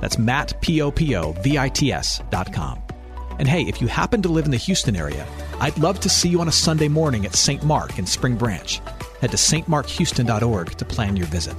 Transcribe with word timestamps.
That's 0.00 0.18
Matt, 0.18 0.60
P-O-P-O-V-I-T-S 0.60 2.22
dot 2.30 2.52
com. 2.52 2.82
And 3.38 3.48
hey, 3.48 3.62
if 3.62 3.80
you 3.80 3.86
happen 3.86 4.22
to 4.22 4.28
live 4.28 4.46
in 4.46 4.50
the 4.50 4.56
Houston 4.56 4.96
area, 4.96 5.26
I'd 5.60 5.76
love 5.78 6.00
to 6.00 6.08
see 6.08 6.28
you 6.28 6.40
on 6.40 6.48
a 6.48 6.52
Sunday 6.52 6.88
morning 6.88 7.26
at 7.26 7.34
St. 7.34 7.62
Mark 7.64 7.98
in 7.98 8.06
Spring 8.06 8.36
Branch. 8.36 8.80
Head 9.20 9.30
to 9.30 9.36
stmarkhouston.org 9.36 10.70
to 10.76 10.84
plan 10.84 11.16
your 11.16 11.26
visit. 11.26 11.56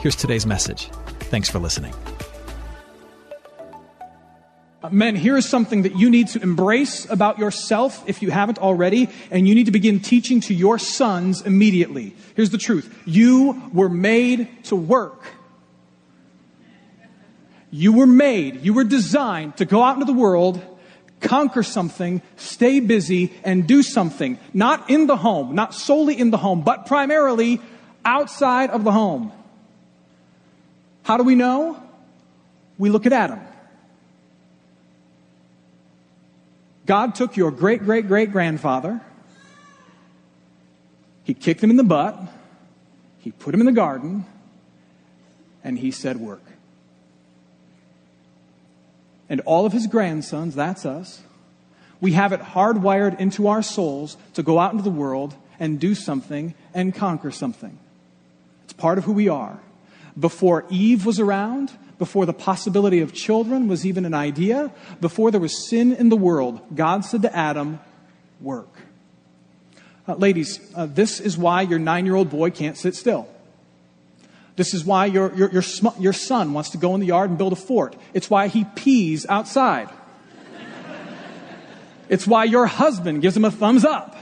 Here's 0.00 0.16
today's 0.16 0.46
message. 0.46 0.88
Thanks 1.30 1.48
for 1.48 1.58
listening. 1.58 1.94
Men, 4.90 5.14
here 5.14 5.36
is 5.36 5.48
something 5.48 5.82
that 5.82 5.96
you 5.96 6.10
need 6.10 6.28
to 6.28 6.42
embrace 6.42 7.08
about 7.08 7.38
yourself 7.38 8.02
if 8.08 8.20
you 8.20 8.32
haven't 8.32 8.58
already, 8.58 9.08
and 9.30 9.46
you 9.46 9.54
need 9.54 9.66
to 9.66 9.70
begin 9.70 10.00
teaching 10.00 10.40
to 10.40 10.54
your 10.54 10.78
sons 10.78 11.40
immediately. 11.42 12.14
Here's 12.34 12.50
the 12.50 12.58
truth 12.58 12.92
you 13.06 13.70
were 13.72 13.88
made 13.88 14.64
to 14.64 14.76
work. 14.76 15.24
You 17.74 17.94
were 17.94 18.06
made, 18.06 18.62
you 18.62 18.74
were 18.74 18.84
designed 18.84 19.56
to 19.56 19.64
go 19.64 19.82
out 19.82 19.94
into 19.94 20.04
the 20.04 20.12
world, 20.12 20.60
conquer 21.20 21.62
something, 21.62 22.20
stay 22.36 22.80
busy, 22.80 23.32
and 23.44 23.66
do 23.66 23.82
something. 23.82 24.38
Not 24.52 24.90
in 24.90 25.06
the 25.06 25.16
home, 25.16 25.54
not 25.54 25.74
solely 25.74 26.18
in 26.18 26.30
the 26.30 26.36
home, 26.36 26.60
but 26.64 26.84
primarily 26.84 27.62
outside 28.04 28.68
of 28.68 28.84
the 28.84 28.92
home. 28.92 29.32
How 31.02 31.16
do 31.16 31.22
we 31.22 31.34
know? 31.34 31.82
We 32.76 32.90
look 32.90 33.06
at 33.06 33.14
Adam. 33.14 33.40
God 36.84 37.14
took 37.14 37.38
your 37.38 37.50
great 37.50 37.84
great 37.84 38.06
great 38.06 38.32
grandfather, 38.32 39.00
he 41.24 41.32
kicked 41.32 41.62
him 41.62 41.70
in 41.70 41.76
the 41.76 41.84
butt, 41.84 42.20
he 43.20 43.30
put 43.30 43.54
him 43.54 43.60
in 43.60 43.66
the 43.66 43.72
garden, 43.72 44.26
and 45.64 45.78
he 45.78 45.90
said, 45.90 46.18
Work 46.18 46.51
and 49.32 49.40
all 49.46 49.64
of 49.64 49.72
his 49.72 49.86
grandsons, 49.86 50.54
that's 50.54 50.84
us, 50.84 51.22
we 52.02 52.12
have 52.12 52.34
it 52.34 52.40
hardwired 52.40 53.18
into 53.18 53.48
our 53.48 53.62
souls 53.62 54.18
to 54.34 54.42
go 54.42 54.58
out 54.58 54.72
into 54.72 54.84
the 54.84 54.90
world 54.90 55.34
and 55.58 55.80
do 55.80 55.94
something 55.94 56.52
and 56.74 56.94
conquer 56.94 57.30
something. 57.30 57.78
It's 58.64 58.74
part 58.74 58.98
of 58.98 59.04
who 59.04 59.12
we 59.12 59.30
are. 59.30 59.58
Before 60.20 60.66
Eve 60.68 61.06
was 61.06 61.18
around, 61.18 61.72
before 61.98 62.26
the 62.26 62.34
possibility 62.34 63.00
of 63.00 63.14
children 63.14 63.68
was 63.68 63.86
even 63.86 64.04
an 64.04 64.12
idea, 64.12 64.70
before 65.00 65.30
there 65.30 65.40
was 65.40 65.66
sin 65.66 65.94
in 65.94 66.10
the 66.10 66.16
world, 66.16 66.60
God 66.74 67.06
said 67.06 67.22
to 67.22 67.34
Adam, 67.34 67.80
Work. 68.38 68.68
Uh, 70.06 70.16
ladies, 70.16 70.60
uh, 70.74 70.84
this 70.84 71.20
is 71.20 71.38
why 71.38 71.62
your 71.62 71.78
nine 71.78 72.04
year 72.04 72.16
old 72.16 72.28
boy 72.28 72.50
can't 72.50 72.76
sit 72.76 72.94
still. 72.94 73.26
This 74.56 74.74
is 74.74 74.84
why 74.84 75.06
your, 75.06 75.32
your, 75.34 75.50
your, 75.50 75.62
your 75.98 76.12
son 76.12 76.52
wants 76.52 76.70
to 76.70 76.78
go 76.78 76.94
in 76.94 77.00
the 77.00 77.06
yard 77.06 77.30
and 77.30 77.38
build 77.38 77.52
a 77.52 77.56
fort. 77.56 77.96
It's 78.12 78.28
why 78.28 78.48
he 78.48 78.64
pees 78.64 79.24
outside. 79.28 79.88
It's 82.08 82.26
why 82.26 82.44
your 82.44 82.66
husband 82.66 83.22
gives 83.22 83.36
him 83.36 83.44
a 83.44 83.50
thumbs 83.50 83.84
up. 83.84 84.16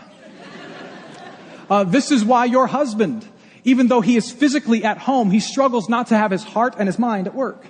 Uh, 1.68 1.84
this 1.84 2.12
is 2.12 2.24
why 2.24 2.44
your 2.44 2.66
husband, 2.66 3.26
even 3.64 3.88
though 3.88 4.00
he 4.00 4.16
is 4.16 4.30
physically 4.30 4.84
at 4.84 4.98
home, 4.98 5.30
he 5.30 5.40
struggles 5.40 5.88
not 5.88 6.08
to 6.08 6.16
have 6.16 6.30
his 6.30 6.44
heart 6.44 6.74
and 6.78 6.88
his 6.88 6.98
mind 6.98 7.26
at 7.26 7.34
work. 7.34 7.66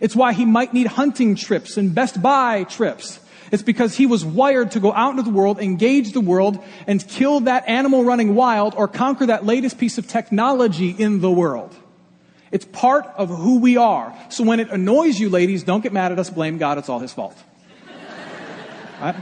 It's 0.00 0.14
why 0.14 0.32
he 0.32 0.44
might 0.44 0.74
need 0.74 0.86
hunting 0.86 1.34
trips 1.34 1.76
and 1.76 1.94
Best 1.94 2.20
Buy 2.22 2.64
trips. 2.64 3.20
It's 3.50 3.62
because 3.62 3.96
he 3.96 4.06
was 4.06 4.24
wired 4.24 4.72
to 4.72 4.80
go 4.80 4.92
out 4.92 5.10
into 5.10 5.22
the 5.22 5.30
world, 5.30 5.58
engage 5.58 6.12
the 6.12 6.20
world, 6.20 6.62
and 6.86 7.06
kill 7.06 7.40
that 7.40 7.68
animal 7.68 8.04
running 8.04 8.34
wild 8.34 8.74
or 8.76 8.88
conquer 8.88 9.26
that 9.26 9.44
latest 9.46 9.78
piece 9.78 9.98
of 9.98 10.06
technology 10.06 10.90
in 10.90 11.20
the 11.20 11.30
world. 11.30 11.74
It's 12.50 12.64
part 12.64 13.06
of 13.16 13.28
who 13.28 13.60
we 13.60 13.76
are. 13.76 14.16
So 14.30 14.44
when 14.44 14.60
it 14.60 14.70
annoys 14.70 15.20
you, 15.20 15.28
ladies, 15.28 15.62
don't 15.62 15.82
get 15.82 15.92
mad 15.92 16.12
at 16.12 16.18
us, 16.18 16.30
blame 16.30 16.58
God, 16.58 16.78
it's 16.78 16.88
all 16.88 16.98
his 16.98 17.12
fault. 17.12 17.36
right? 19.00 19.16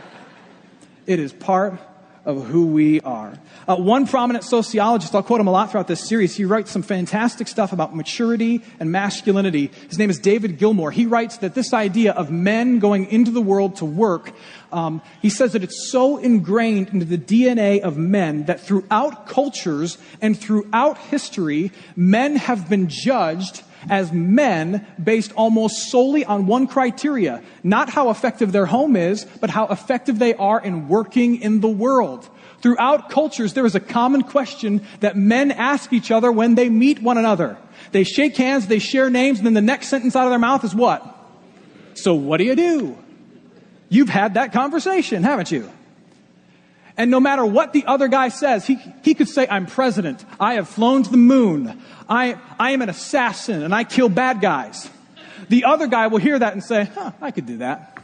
It 1.06 1.18
is 1.18 1.32
part 1.32 1.80
of 2.26 2.44
who 2.48 2.66
we 2.66 3.00
are. 3.02 3.38
Uh, 3.68 3.76
one 3.76 4.06
prominent 4.06 4.44
sociologist, 4.44 5.14
I'll 5.14 5.22
quote 5.22 5.40
him 5.40 5.46
a 5.46 5.52
lot 5.52 5.70
throughout 5.70 5.86
this 5.86 6.06
series, 6.06 6.36
he 6.36 6.44
writes 6.44 6.72
some 6.72 6.82
fantastic 6.82 7.46
stuff 7.46 7.72
about 7.72 7.94
maturity 7.94 8.62
and 8.80 8.90
masculinity. 8.90 9.70
His 9.88 9.98
name 9.98 10.10
is 10.10 10.18
David 10.18 10.58
Gilmore. 10.58 10.90
He 10.90 11.06
writes 11.06 11.38
that 11.38 11.54
this 11.54 11.72
idea 11.72 12.12
of 12.12 12.30
men 12.30 12.80
going 12.80 13.06
into 13.06 13.30
the 13.30 13.40
world 13.40 13.76
to 13.76 13.84
work, 13.84 14.32
um, 14.72 15.00
he 15.22 15.30
says 15.30 15.52
that 15.52 15.62
it's 15.62 15.90
so 15.90 16.16
ingrained 16.16 16.88
into 16.88 17.06
the 17.06 17.16
DNA 17.16 17.80
of 17.80 17.96
men 17.96 18.46
that 18.46 18.60
throughout 18.60 19.28
cultures 19.28 19.96
and 20.20 20.36
throughout 20.36 20.98
history, 20.98 21.70
men 21.94 22.34
have 22.36 22.68
been 22.68 22.88
judged 22.88 23.62
as 23.90 24.12
men 24.12 24.86
based 25.02 25.32
almost 25.32 25.90
solely 25.90 26.24
on 26.24 26.46
one 26.46 26.66
criteria. 26.66 27.42
Not 27.62 27.90
how 27.90 28.10
effective 28.10 28.52
their 28.52 28.66
home 28.66 28.96
is, 28.96 29.24
but 29.40 29.50
how 29.50 29.66
effective 29.66 30.18
they 30.18 30.34
are 30.34 30.60
in 30.60 30.88
working 30.88 31.40
in 31.40 31.60
the 31.60 31.68
world. 31.68 32.28
Throughout 32.60 33.10
cultures, 33.10 33.54
there 33.54 33.66
is 33.66 33.74
a 33.74 33.80
common 33.80 34.22
question 34.22 34.84
that 35.00 35.16
men 35.16 35.52
ask 35.52 35.92
each 35.92 36.10
other 36.10 36.32
when 36.32 36.54
they 36.54 36.68
meet 36.68 37.00
one 37.00 37.18
another. 37.18 37.56
They 37.92 38.04
shake 38.04 38.36
hands, 38.36 38.66
they 38.66 38.78
share 38.78 39.10
names, 39.10 39.38
and 39.38 39.46
then 39.46 39.54
the 39.54 39.62
next 39.62 39.88
sentence 39.88 40.16
out 40.16 40.24
of 40.24 40.30
their 40.30 40.38
mouth 40.38 40.64
is 40.64 40.74
what? 40.74 41.04
So 41.94 42.14
what 42.14 42.38
do 42.38 42.44
you 42.44 42.56
do? 42.56 42.98
You've 43.88 44.08
had 44.08 44.34
that 44.34 44.52
conversation, 44.52 45.22
haven't 45.22 45.50
you? 45.50 45.70
And 46.96 47.10
no 47.10 47.20
matter 47.20 47.44
what 47.44 47.72
the 47.72 47.84
other 47.86 48.08
guy 48.08 48.30
says, 48.30 48.66
he, 48.66 48.78
he 49.02 49.14
could 49.14 49.28
say, 49.28 49.46
I'm 49.48 49.66
president. 49.66 50.24
I 50.40 50.54
have 50.54 50.68
flown 50.68 51.02
to 51.02 51.10
the 51.10 51.16
moon. 51.16 51.82
I, 52.08 52.38
I 52.58 52.70
am 52.70 52.80
an 52.80 52.88
assassin 52.88 53.62
and 53.62 53.74
I 53.74 53.84
kill 53.84 54.08
bad 54.08 54.40
guys. 54.40 54.88
The 55.48 55.64
other 55.64 55.86
guy 55.86 56.06
will 56.06 56.18
hear 56.18 56.38
that 56.38 56.54
and 56.54 56.64
say, 56.64 56.84
huh, 56.84 57.12
I 57.20 57.30
could 57.30 57.46
do 57.46 57.58
that. 57.58 58.02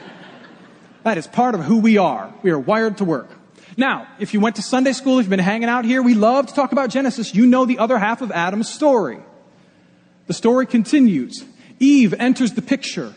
that 1.04 1.16
is 1.16 1.26
part 1.26 1.54
of 1.54 1.64
who 1.64 1.78
we 1.78 1.96
are. 1.96 2.32
We 2.42 2.50
are 2.50 2.58
wired 2.58 2.98
to 2.98 3.04
work. 3.04 3.30
Now, 3.78 4.06
if 4.18 4.34
you 4.34 4.40
went 4.40 4.56
to 4.56 4.62
Sunday 4.62 4.92
school, 4.92 5.18
if 5.18 5.24
you've 5.24 5.30
been 5.30 5.38
hanging 5.38 5.68
out 5.68 5.84
here, 5.84 6.02
we 6.02 6.14
love 6.14 6.46
to 6.46 6.54
talk 6.54 6.72
about 6.72 6.90
Genesis. 6.90 7.34
You 7.34 7.46
know 7.46 7.64
the 7.64 7.78
other 7.78 7.98
half 7.98 8.20
of 8.22 8.30
Adam's 8.30 8.68
story. 8.68 9.18
The 10.26 10.34
story 10.34 10.66
continues. 10.66 11.44
Eve 11.78 12.14
enters 12.14 12.52
the 12.52 12.62
picture. 12.62 13.14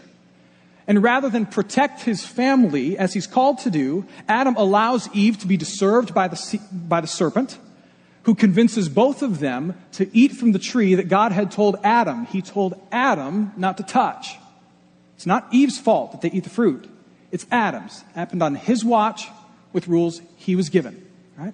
And 0.89 1.03
rather 1.03 1.29
than 1.29 1.45
protect 1.45 2.01
his 2.01 2.25
family, 2.25 2.97
as 2.97 3.13
he's 3.13 3.27
called 3.27 3.59
to 3.59 3.69
do, 3.69 4.07
Adam 4.27 4.55
allows 4.55 5.07
Eve 5.13 5.37
to 5.37 5.47
be 5.47 5.55
disturbed 5.55 6.15
by 6.15 6.27
the, 6.27 6.59
by 6.71 6.99
the 6.99 7.05
serpent, 7.05 7.59
who 8.23 8.33
convinces 8.33 8.89
both 8.89 9.21
of 9.21 9.39
them 9.39 9.79
to 9.93 10.09
eat 10.17 10.31
from 10.31 10.51
the 10.51 10.57
tree 10.57 10.95
that 10.95 11.07
God 11.07 11.31
had 11.31 11.51
told 11.51 11.77
Adam. 11.83 12.25
He 12.25 12.41
told 12.41 12.73
Adam 12.91 13.53
not 13.55 13.77
to 13.77 13.83
touch. 13.83 14.35
It's 15.15 15.27
not 15.27 15.47
Eve's 15.51 15.77
fault 15.77 16.11
that 16.13 16.21
they 16.21 16.31
eat 16.31 16.43
the 16.43 16.49
fruit. 16.49 16.89
It's 17.31 17.45
Adam's. 17.51 18.03
It 18.09 18.15
happened 18.15 18.41
on 18.41 18.55
his 18.55 18.83
watch 18.83 19.27
with 19.71 19.87
rules 19.87 20.23
he 20.37 20.55
was 20.55 20.69
given. 20.69 21.07
Right? 21.37 21.53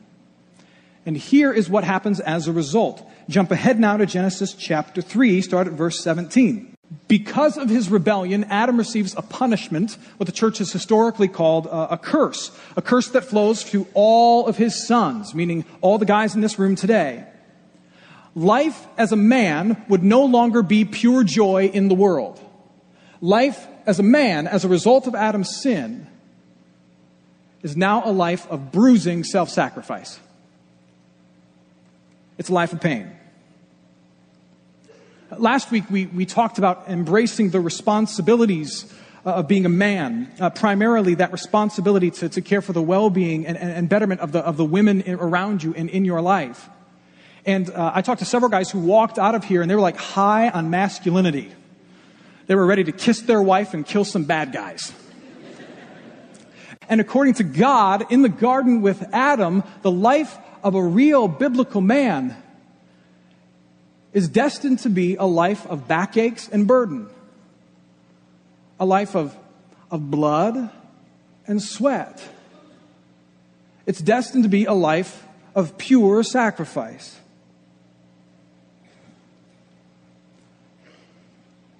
And 1.05 1.17
here 1.17 1.51
is 1.51 1.69
what 1.69 1.83
happens 1.83 2.21
as 2.21 2.47
a 2.47 2.53
result. 2.53 3.05
Jump 3.27 3.51
ahead 3.51 3.81
now 3.81 3.97
to 3.97 4.05
Genesis 4.05 4.53
chapter 4.53 5.01
3, 5.01 5.41
start 5.41 5.67
at 5.67 5.73
verse 5.73 6.01
17. 6.01 6.74
Because 7.07 7.57
of 7.57 7.69
his 7.69 7.89
rebellion, 7.89 8.45
Adam 8.45 8.77
receives 8.77 9.15
a 9.15 9.21
punishment, 9.21 9.97
what 10.17 10.25
the 10.25 10.31
church 10.31 10.59
has 10.59 10.71
historically 10.71 11.27
called 11.27 11.67
uh, 11.67 11.87
a 11.91 11.97
curse. 11.97 12.51
A 12.77 12.81
curse 12.81 13.09
that 13.09 13.25
flows 13.25 13.63
to 13.65 13.87
all 13.93 14.47
of 14.47 14.57
his 14.57 14.87
sons, 14.87 15.33
meaning 15.33 15.65
all 15.81 15.97
the 15.97 16.05
guys 16.05 16.35
in 16.35 16.41
this 16.41 16.59
room 16.59 16.75
today. 16.75 17.25
Life 18.35 18.85
as 18.97 19.11
a 19.11 19.15
man 19.15 19.83
would 19.87 20.03
no 20.03 20.25
longer 20.25 20.61
be 20.61 20.85
pure 20.85 21.23
joy 21.23 21.69
in 21.73 21.87
the 21.87 21.95
world. 21.95 22.39
Life 23.21 23.67
as 23.85 23.99
a 23.99 24.03
man, 24.03 24.47
as 24.47 24.65
a 24.65 24.67
result 24.67 25.07
of 25.07 25.15
Adam's 25.15 25.61
sin, 25.61 26.07
is 27.63 27.75
now 27.75 28.03
a 28.05 28.11
life 28.11 28.47
of 28.49 28.71
bruising 28.71 29.23
self 29.23 29.49
sacrifice. 29.49 30.19
It's 32.37 32.49
a 32.49 32.53
life 32.53 32.73
of 32.73 32.81
pain. 32.81 33.11
Last 35.35 35.71
week, 35.71 35.89
we, 35.89 36.05
we 36.05 36.27
talked 36.27 36.59
about 36.59 36.87
embracing 36.87 37.49
the 37.49 37.59
responsibilities 37.59 38.85
uh, 39.25 39.31
of 39.31 39.47
being 39.47 39.65
a 39.65 39.69
man, 39.69 40.31
uh, 40.39 40.51
primarily 40.51 41.15
that 41.15 41.31
responsibility 41.31 42.11
to, 42.11 42.29
to 42.29 42.41
care 42.41 42.61
for 42.61 42.73
the 42.73 42.81
well 42.81 43.09
being 43.09 43.47
and, 43.47 43.57
and, 43.57 43.89
betterment 43.89 44.21
of 44.21 44.31
the, 44.31 44.39
of 44.39 44.55
the 44.55 44.63
women 44.63 45.03
around 45.09 45.63
you 45.63 45.73
and 45.73 45.89
in 45.89 46.05
your 46.05 46.21
life. 46.21 46.69
And 47.43 47.71
uh, 47.71 47.91
I 47.95 48.03
talked 48.03 48.19
to 48.19 48.25
several 48.25 48.49
guys 48.49 48.69
who 48.69 48.79
walked 48.79 49.17
out 49.17 49.33
of 49.33 49.43
here 49.43 49.63
and 49.63 49.69
they 49.69 49.73
were 49.73 49.81
like 49.81 49.97
high 49.97 50.49
on 50.49 50.69
masculinity. 50.69 51.51
They 52.45 52.53
were 52.53 52.65
ready 52.65 52.83
to 52.83 52.91
kiss 52.91 53.21
their 53.21 53.41
wife 53.41 53.73
and 53.73 53.83
kill 53.83 54.05
some 54.05 54.25
bad 54.25 54.51
guys. 54.51 54.93
And 56.87 57.01
according 57.01 57.33
to 57.35 57.43
God, 57.43 58.11
in 58.11 58.21
the 58.21 58.29
garden 58.29 58.83
with 58.83 59.01
Adam, 59.11 59.63
the 59.81 59.89
life 59.89 60.37
of 60.63 60.75
a 60.75 60.83
real 60.83 61.27
biblical 61.27 61.81
man 61.81 62.37
is 64.15 64.29
destined 64.29 64.79
to 64.79 64.89
be 64.89 65.17
a 65.17 65.25
life 65.25 65.67
of 65.67 65.89
backaches 65.89 66.49
and 66.49 66.65
burden, 66.65 67.07
a 68.79 68.85
life 68.85 69.13
of, 69.13 69.35
of 69.91 70.09
blood 70.09 70.71
and 71.45 71.61
sweat. 71.61 72.25
It's 73.85 73.99
destined 73.99 74.43
to 74.43 74.49
be 74.49 74.63
a 74.65 74.73
life 74.73 75.21
of 75.53 75.77
pure 75.77 76.23
sacrifice. 76.23 77.19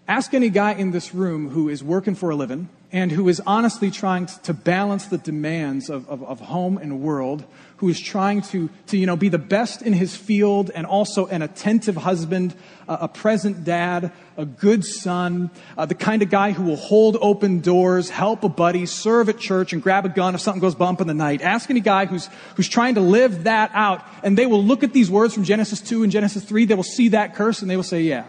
Ask 0.08 0.36
any 0.36 0.52
guy 0.52 0.74
in 0.74 0.92
this 0.92 1.16
room 1.16 1.50
who 1.50 1.68
is 1.68 1.84
working 1.84 2.14
for 2.14 2.30
a 2.30 2.36
living 2.36 2.70
and 2.92 3.12
who 3.12 3.28
is 3.28 3.42
honestly 3.48 3.90
trying 3.90 4.28
to 4.44 4.54
balance 4.54 5.08
the 5.08 5.18
demands 5.18 5.90
of, 5.90 6.08
of, 6.08 6.24
of, 6.24 6.40
home 6.42 6.78
and 6.78 7.02
world, 7.02 7.44
who 7.78 7.90
is 7.90 8.00
trying 8.00 8.44
to, 8.44 8.70
to 8.86 8.98
you 8.98 9.08
know, 9.08 9.16
be 9.16 9.30
the 9.30 9.40
best 9.40 9.82
in 9.82 9.94
his 9.94 10.16
field 10.16 10.70
and 10.76 10.86
also 10.86 11.26
an 11.26 11.42
attentive 11.42 11.96
husband, 11.96 12.54
uh, 12.88 12.98
a 13.02 13.08
present 13.08 13.64
dad, 13.64 14.12
a 14.38 14.46
good 14.46 14.86
son, 14.86 15.50
uh, 15.76 15.88
the 15.88 15.96
kind 15.96 16.22
of 16.22 16.30
guy 16.30 16.52
who 16.52 16.64
will 16.64 16.76
hold 16.76 17.18
open 17.20 17.60
doors, 17.60 18.12
help 18.12 18.44
a 18.44 18.50
buddy, 18.50 18.86
serve 18.86 19.28
at 19.28 19.40
church, 19.40 19.74
and 19.74 19.82
grab 19.82 20.06
a 20.06 20.10
gun 20.10 20.36
if 20.36 20.42
something 20.42 20.62
goes 20.62 20.76
bump 20.76 21.02
in 21.02 21.08
the 21.08 21.16
night. 21.16 21.42
Ask 21.42 21.72
any 21.72 21.82
guy 21.82 22.06
who's, 22.06 22.30
who's 22.56 22.70
trying 22.70 22.94
to 22.94 23.02
live 23.02 23.46
that 23.46 23.72
out, 23.74 24.06
and 24.22 24.38
they 24.38 24.46
will 24.46 24.64
look 24.64 24.84
at 24.84 24.94
these 24.94 25.10
words 25.10 25.34
from 25.34 25.44
Genesis 25.44 25.82
2 25.82 26.04
and 26.04 26.12
Genesis 26.12 26.44
3, 26.44 26.66
they 26.66 26.76
will 26.76 26.84
see 26.84 27.10
that 27.10 27.34
curse, 27.34 27.64
and 27.64 27.72
they 27.72 27.76
will 27.76 27.84
say, 27.84 28.04
yeah, 28.04 28.26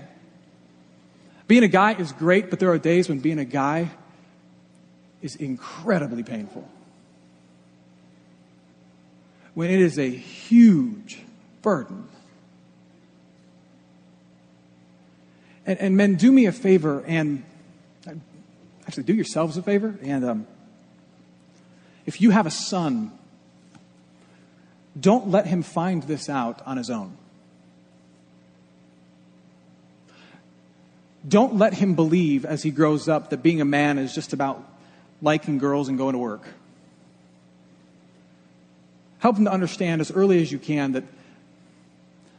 being 1.46 1.62
a 1.62 1.68
guy 1.68 1.94
is 1.94 2.12
great, 2.12 2.50
but 2.50 2.58
there 2.58 2.70
are 2.70 2.78
days 2.78 3.08
when 3.08 3.20
being 3.20 3.38
a 3.38 3.44
guy 3.44 3.90
is 5.22 5.36
incredibly 5.36 6.22
painful. 6.22 6.68
When 9.54 9.70
it 9.70 9.80
is 9.80 9.98
a 9.98 10.08
huge 10.08 11.18
burden. 11.62 12.08
And, 15.64 15.78
and 15.80 15.96
men, 15.96 16.16
do 16.16 16.30
me 16.30 16.46
a 16.46 16.52
favor 16.52 17.02
and 17.06 17.44
actually 18.86 19.04
do 19.04 19.14
yourselves 19.14 19.56
a 19.56 19.62
favor. 19.62 19.98
And 20.02 20.24
um, 20.24 20.46
if 22.06 22.20
you 22.20 22.30
have 22.30 22.46
a 22.46 22.50
son, 22.50 23.10
don't 24.98 25.28
let 25.28 25.46
him 25.46 25.62
find 25.62 26.02
this 26.04 26.28
out 26.28 26.62
on 26.66 26.76
his 26.76 26.90
own. 26.90 27.16
Don't 31.26 31.56
let 31.56 31.74
him 31.74 31.94
believe 31.94 32.44
as 32.44 32.62
he 32.62 32.70
grows 32.70 33.08
up 33.08 33.30
that 33.30 33.42
being 33.42 33.60
a 33.60 33.64
man 33.64 33.98
is 33.98 34.14
just 34.14 34.32
about 34.32 34.62
liking 35.20 35.58
girls 35.58 35.88
and 35.88 35.98
going 35.98 36.12
to 36.12 36.18
work. 36.18 36.46
Help 39.18 39.36
him 39.36 39.46
to 39.46 39.52
understand 39.52 40.00
as 40.00 40.10
early 40.10 40.40
as 40.40 40.52
you 40.52 40.58
can 40.58 40.92
that, 40.92 41.04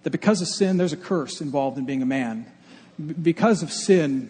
that 0.04 0.12
because 0.12 0.42
of 0.42 0.48
sin, 0.48 0.78
there's 0.78 0.94
a 0.94 0.98
curse 0.98 1.42
involved 1.42 1.78
in 1.78 1.86
being 1.86 2.02
a 2.02 2.06
man. 2.06 2.46
Because 3.22 3.62
of 3.64 3.72
sin, 3.72 4.30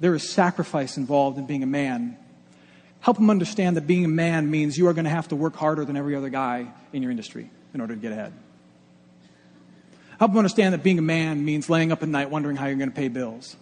there 0.00 0.14
is 0.14 0.28
sacrifice 0.28 0.96
involved 0.96 1.38
in 1.38 1.46
being 1.46 1.62
a 1.62 1.66
man. 1.66 2.16
Help 3.00 3.18
him 3.18 3.28
understand 3.28 3.76
that 3.76 3.86
being 3.86 4.04
a 4.04 4.08
man 4.08 4.50
means 4.50 4.78
you 4.78 4.86
are 4.86 4.94
going 4.94 5.04
to 5.04 5.10
have 5.10 5.28
to 5.28 5.36
work 5.36 5.56
harder 5.56 5.84
than 5.84 5.96
every 5.96 6.14
other 6.14 6.30
guy 6.30 6.66
in 6.92 7.02
your 7.02 7.10
industry 7.10 7.50
in 7.74 7.80
order 7.80 7.94
to 7.94 8.00
get 8.00 8.12
ahead. 8.12 8.32
Help 10.18 10.30
him 10.30 10.38
understand 10.38 10.72
that 10.72 10.82
being 10.82 10.98
a 10.98 11.02
man 11.02 11.44
means 11.44 11.68
laying 11.68 11.92
up 11.92 12.02
at 12.02 12.08
night 12.08 12.30
wondering 12.30 12.56
how 12.56 12.66
you're 12.66 12.76
going 12.76 12.88
to 12.88 12.96
pay 12.96 13.08
bills. 13.08 13.56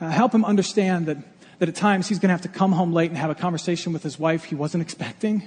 Uh, 0.00 0.08
help 0.08 0.34
him 0.34 0.44
understand 0.44 1.06
that, 1.06 1.18
that 1.58 1.68
at 1.68 1.74
times 1.74 2.08
he's 2.08 2.18
going 2.18 2.28
to 2.28 2.32
have 2.32 2.42
to 2.42 2.48
come 2.48 2.72
home 2.72 2.92
late 2.92 3.10
and 3.10 3.18
have 3.18 3.30
a 3.30 3.34
conversation 3.34 3.92
with 3.92 4.02
his 4.02 4.18
wife 4.18 4.44
he 4.44 4.54
wasn't 4.54 4.82
expecting. 4.82 5.42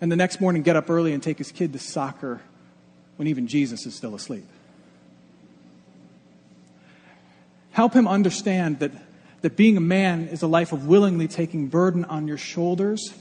And 0.00 0.12
the 0.12 0.16
next 0.16 0.40
morning, 0.40 0.62
get 0.62 0.76
up 0.76 0.88
early 0.88 1.12
and 1.12 1.22
take 1.22 1.38
his 1.38 1.50
kid 1.50 1.72
to 1.72 1.78
soccer 1.78 2.40
when 3.16 3.28
even 3.28 3.46
Jesus 3.46 3.86
is 3.86 3.94
still 3.94 4.14
asleep. 4.14 4.44
Help 7.72 7.94
him 7.94 8.06
understand 8.06 8.78
that, 8.78 8.92
that 9.42 9.56
being 9.56 9.76
a 9.76 9.80
man 9.80 10.28
is 10.28 10.42
a 10.42 10.46
life 10.46 10.72
of 10.72 10.86
willingly 10.86 11.28
taking 11.28 11.66
burden 11.66 12.04
on 12.04 12.28
your 12.28 12.38
shoulders, 12.38 13.12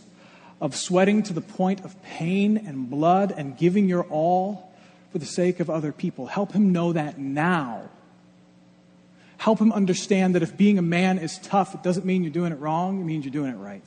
of 0.62 0.76
sweating 0.76 1.24
to 1.24 1.34
the 1.34 1.42
point 1.42 1.84
of 1.84 2.02
pain 2.04 2.58
and 2.58 2.90
blood 2.90 3.34
and 3.36 3.58
giving 3.58 3.90
your 3.90 4.04
all 4.04 4.72
for 5.12 5.18
the 5.18 5.26
sake 5.26 5.60
of 5.60 5.70
other 5.70 5.92
people. 5.92 6.28
Help 6.28 6.52
him 6.52 6.72
know 6.72 6.94
that 6.94 7.18
now 7.18 7.90
Help 9.46 9.60
him 9.60 9.72
understand 9.72 10.34
that 10.34 10.42
if 10.42 10.58
being 10.58 10.80
a 10.80 10.82
man 10.82 11.20
is 11.20 11.38
tough, 11.38 11.76
it 11.76 11.84
doesn't 11.84 12.04
mean 12.04 12.24
you're 12.24 12.34
doing 12.34 12.52
it 12.52 12.56
wrong, 12.56 13.00
it 13.00 13.04
means 13.04 13.26
you're 13.26 13.32
doing 13.32 13.52
it 13.52 13.58
right. 13.58 13.84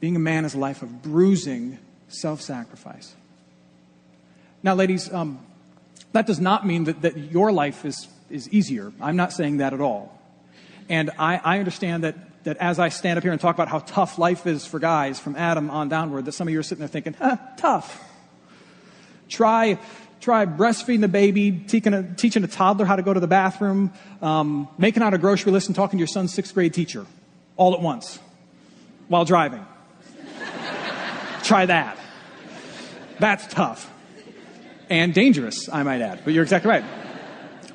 Being 0.00 0.16
a 0.16 0.18
man 0.18 0.44
is 0.44 0.54
a 0.54 0.58
life 0.58 0.82
of 0.82 1.00
bruising 1.00 1.78
self 2.08 2.40
sacrifice. 2.40 3.14
Now, 4.64 4.74
ladies, 4.74 5.12
um, 5.14 5.38
that 6.10 6.26
does 6.26 6.40
not 6.40 6.66
mean 6.66 6.84
that, 6.84 7.02
that 7.02 7.16
your 7.16 7.52
life 7.52 7.84
is, 7.84 8.08
is 8.28 8.48
easier. 8.48 8.92
I'm 9.00 9.14
not 9.14 9.32
saying 9.32 9.58
that 9.58 9.72
at 9.72 9.80
all. 9.80 10.20
And 10.88 11.12
I, 11.16 11.36
I 11.36 11.58
understand 11.60 12.02
that, 12.02 12.16
that 12.42 12.56
as 12.56 12.80
I 12.80 12.88
stand 12.88 13.16
up 13.16 13.22
here 13.22 13.30
and 13.30 13.40
talk 13.40 13.54
about 13.54 13.68
how 13.68 13.78
tough 13.78 14.18
life 14.18 14.44
is 14.48 14.66
for 14.66 14.80
guys 14.80 15.20
from 15.20 15.36
Adam 15.36 15.70
on 15.70 15.88
downward, 15.88 16.24
that 16.24 16.32
some 16.32 16.48
of 16.48 16.52
you 16.52 16.58
are 16.58 16.64
sitting 16.64 16.80
there 16.80 16.88
thinking, 16.88 17.12
huh, 17.12 17.36
tough. 17.56 18.04
Try 19.28 19.78
try 20.20 20.46
breastfeeding 20.46 21.00
the 21.00 21.08
baby, 21.08 21.52
teaching 21.52 21.94
a, 21.94 22.14
teaching 22.14 22.44
a 22.44 22.48
toddler 22.48 22.84
how 22.84 22.96
to 22.96 23.02
go 23.02 23.14
to 23.14 23.20
the 23.20 23.26
bathroom, 23.26 23.92
um, 24.22 24.68
making 24.78 25.02
out 25.02 25.14
a 25.14 25.18
grocery 25.18 25.52
list, 25.52 25.68
and 25.68 25.76
talking 25.76 25.98
to 25.98 26.00
your 26.00 26.08
son's 26.08 26.32
sixth 26.32 26.54
grade 26.54 26.74
teacher 26.74 27.06
all 27.56 27.74
at 27.74 27.80
once 27.80 28.18
while 29.08 29.24
driving. 29.24 29.64
try 31.42 31.66
that. 31.66 31.98
That's 33.18 33.46
tough. 33.46 33.90
And 34.90 35.12
dangerous, 35.12 35.68
I 35.70 35.82
might 35.82 36.00
add. 36.00 36.20
But 36.24 36.32
you're 36.32 36.42
exactly 36.42 36.70
right. 36.70 36.84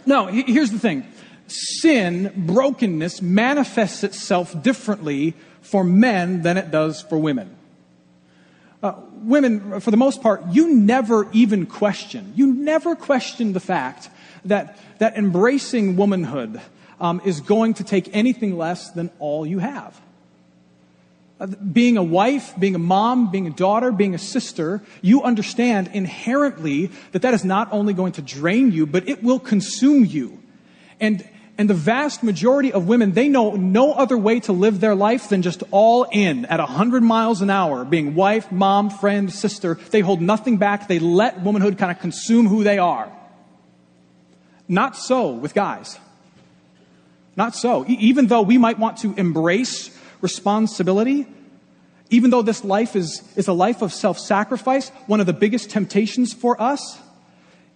No, 0.06 0.28
here's 0.28 0.72
the 0.72 0.80
thing 0.80 1.06
sin, 1.48 2.32
brokenness, 2.36 3.22
manifests 3.22 4.04
itself 4.04 4.60
differently 4.64 5.36
for 5.62 5.84
men 5.84 6.42
than 6.42 6.58
it 6.58 6.72
does 6.72 7.02
for 7.02 7.18
women. 7.18 7.56
Uh, 8.84 8.96
women, 9.14 9.80
for 9.80 9.92
the 9.92 9.98
most 9.98 10.22
part, 10.22 10.46
you 10.52 10.74
never 10.74 11.32
even 11.32 11.66
question, 11.66 12.34
you 12.36 12.54
never 12.54 12.98
question 12.98 13.54
the 13.54 13.62
fact 13.62 14.10
that, 14.44 14.78
that 15.00 15.16
embracing 15.16 15.96
womanhood 15.96 16.60
um, 17.00 17.22
is 17.24 17.40
going 17.40 17.74
to 17.76 17.86
take 17.86 18.14
anything 18.14 18.58
less 18.58 18.92
than 18.92 19.10
all 19.20 19.46
you 19.46 19.60
have. 19.60 19.98
Uh, 21.40 21.48
being 21.48 21.96
a 21.96 22.04
wife, 22.04 22.54
being 22.60 22.76
a 22.76 22.80
mom, 22.80 23.32
being 23.32 23.48
a 23.48 23.52
daughter, 23.52 23.90
being 23.90 24.16
a 24.16 24.20
sister, 24.20 24.82
you 25.02 25.24
understand 25.24 25.90
inherently 25.94 26.92
that 27.14 27.22
that 27.22 27.34
is 27.34 27.46
not 27.46 27.72
only 27.72 27.94
going 27.94 28.12
to 28.12 28.22
drain 28.22 28.74
you, 28.74 28.86
but 28.86 29.08
it 29.08 29.24
will 29.24 29.40
consume 29.40 30.04
you. 30.04 30.38
And, 31.00 31.26
and 31.58 31.70
the 31.70 31.76
vast 31.76 32.24
majority 32.24 32.74
of 32.74 32.88
women, 32.88 33.12
they 33.12 33.28
know 33.28 33.52
no 33.52 33.94
other 33.94 34.18
way 34.18 34.40
to 34.42 34.54
live 34.54 34.80
their 34.80 34.96
life 34.96 35.30
than 35.30 35.44
just 35.44 35.62
all 35.70 36.04
in 36.12 36.46
at 36.46 36.60
100 36.60 37.04
miles 37.04 37.42
an 37.42 37.52
hour, 37.52 37.86
being 37.86 38.16
wife, 38.16 38.52
mom, 38.52 38.90
friend, 38.90 39.32
sister. 39.32 39.76
They 39.92 40.00
hold 40.00 40.20
nothing 40.20 40.58
back. 40.58 40.88
They 40.88 40.98
let 40.98 41.42
womanhood 41.42 41.78
kind 41.78 41.92
of 41.92 42.00
consume 42.00 42.48
who 42.48 42.64
they 42.64 42.80
are. 42.80 43.12
Not 44.68 44.98
so 44.98 45.30
with 45.30 45.54
guys. 45.54 46.00
Not 47.36 47.56
so. 47.56 47.86
E- 47.86 47.98
even 48.00 48.28
though 48.28 48.42
we 48.42 48.58
might 48.58 48.80
want 48.80 48.98
to 48.98 49.14
embrace 49.14 49.96
responsibility, 50.22 51.28
even 52.10 52.32
though 52.32 52.42
this 52.42 52.64
life 52.64 52.96
is, 52.96 53.22
is 53.36 53.48
a 53.48 53.54
life 53.54 53.84
of 53.84 53.94
self 53.94 54.18
sacrifice, 54.18 54.90
one 55.06 55.20
of 55.20 55.28
the 55.28 55.34
biggest 55.34 55.70
temptations 55.70 56.34
for 56.34 56.60
us 56.60 56.98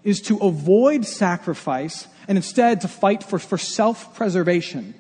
is 0.03 0.22
to 0.22 0.38
avoid 0.38 1.05
sacrifice 1.05 2.07
and 2.27 2.38
instead 2.38 2.81
to 2.81 2.88
fight 2.88 3.24
for, 3.24 3.39
for 3.39 3.57
self 3.57 4.15
preservation. 4.15 4.93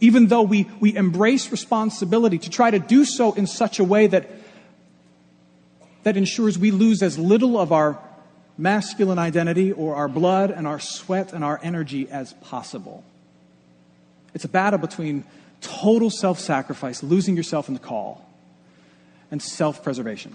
Even 0.00 0.26
though 0.26 0.42
we, 0.42 0.68
we 0.80 0.96
embrace 0.96 1.52
responsibility, 1.52 2.38
to 2.38 2.50
try 2.50 2.70
to 2.70 2.78
do 2.78 3.04
so 3.04 3.32
in 3.34 3.46
such 3.46 3.78
a 3.78 3.84
way 3.84 4.08
that, 4.08 4.28
that 6.02 6.16
ensures 6.16 6.58
we 6.58 6.70
lose 6.70 7.02
as 7.02 7.18
little 7.18 7.58
of 7.58 7.72
our 7.72 7.98
masculine 8.58 9.18
identity 9.18 9.72
or 9.72 9.94
our 9.94 10.08
blood 10.08 10.50
and 10.50 10.66
our 10.66 10.80
sweat 10.80 11.32
and 11.32 11.44
our 11.44 11.60
energy 11.62 12.08
as 12.10 12.32
possible. 12.34 13.04
It's 14.34 14.44
a 14.44 14.48
battle 14.48 14.78
between 14.78 15.24
total 15.60 16.10
self 16.10 16.38
sacrifice, 16.38 17.02
losing 17.02 17.36
yourself 17.36 17.68
in 17.68 17.74
the 17.74 17.80
call, 17.80 18.28
and 19.30 19.40
self 19.40 19.84
preservation. 19.84 20.34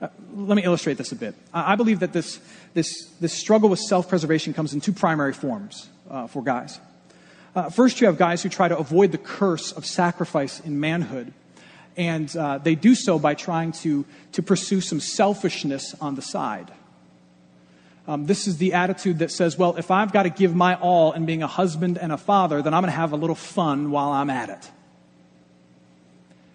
Uh, 0.00 0.08
let 0.36 0.54
me 0.54 0.62
illustrate 0.62 0.96
this 0.96 1.10
a 1.10 1.16
bit. 1.16 1.34
I, 1.52 1.74
believe 1.74 2.00
that 2.00 2.12
this, 2.12 2.38
this, 2.72 3.06
this 3.20 3.32
struggle 3.32 3.68
with 3.68 3.80
self 3.80 4.08
preservation 4.08 4.54
comes 4.54 4.72
in 4.72 4.80
two 4.80 4.92
primary 4.92 5.32
forms 5.32 5.88
uh, 6.08 6.28
for 6.28 6.42
guys. 6.42 6.78
Uh, 7.54 7.70
first, 7.70 8.00
you 8.00 8.06
have 8.06 8.16
guys 8.16 8.42
who 8.42 8.48
try 8.48 8.68
to 8.68 8.78
avoid 8.78 9.10
the 9.10 9.18
curse 9.18 9.72
of 9.72 9.84
sacrifice 9.84 10.60
in 10.60 10.78
manhood. 10.78 11.32
And 11.96 12.34
uh, 12.36 12.58
they 12.58 12.76
do 12.76 12.94
so 12.94 13.18
by 13.18 13.34
trying 13.34 13.72
to, 13.72 14.06
to 14.32 14.42
pursue 14.42 14.80
some 14.80 15.00
selfishness 15.00 15.96
on 16.00 16.14
the 16.14 16.22
side. 16.22 16.70
Um, 18.06 18.26
this 18.26 18.46
is 18.46 18.58
the 18.58 18.74
attitude 18.74 19.18
that 19.18 19.32
says, 19.32 19.58
well, 19.58 19.76
if 19.76 19.90
I've 19.90 20.12
got 20.12 20.22
to 20.22 20.30
give 20.30 20.54
my 20.54 20.76
all 20.76 21.12
in 21.12 21.26
being 21.26 21.42
a 21.42 21.48
husband 21.48 21.98
and 21.98 22.12
a 22.12 22.16
father, 22.16 22.62
then 22.62 22.72
I'm 22.72 22.82
going 22.82 22.92
to 22.92 22.96
have 22.96 23.12
a 23.12 23.16
little 23.16 23.34
fun 23.34 23.90
while 23.90 24.10
I'm 24.10 24.30
at 24.30 24.48
it. 24.48 24.70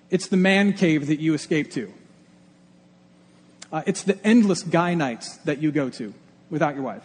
It's 0.10 0.30
the 0.30 0.38
man 0.38 0.74
cave 0.74 1.08
that 1.08 1.20
you 1.20 1.34
escape 1.34 1.72
to. 1.72 1.94
Uh, 3.74 3.82
it's 3.88 4.04
the 4.04 4.24
endless 4.24 4.62
guy 4.62 4.94
nights 4.94 5.38
that 5.38 5.60
you 5.60 5.72
go 5.72 5.90
to 5.90 6.14
without 6.52 6.76
your 6.76 6.84
wife. 6.84 7.04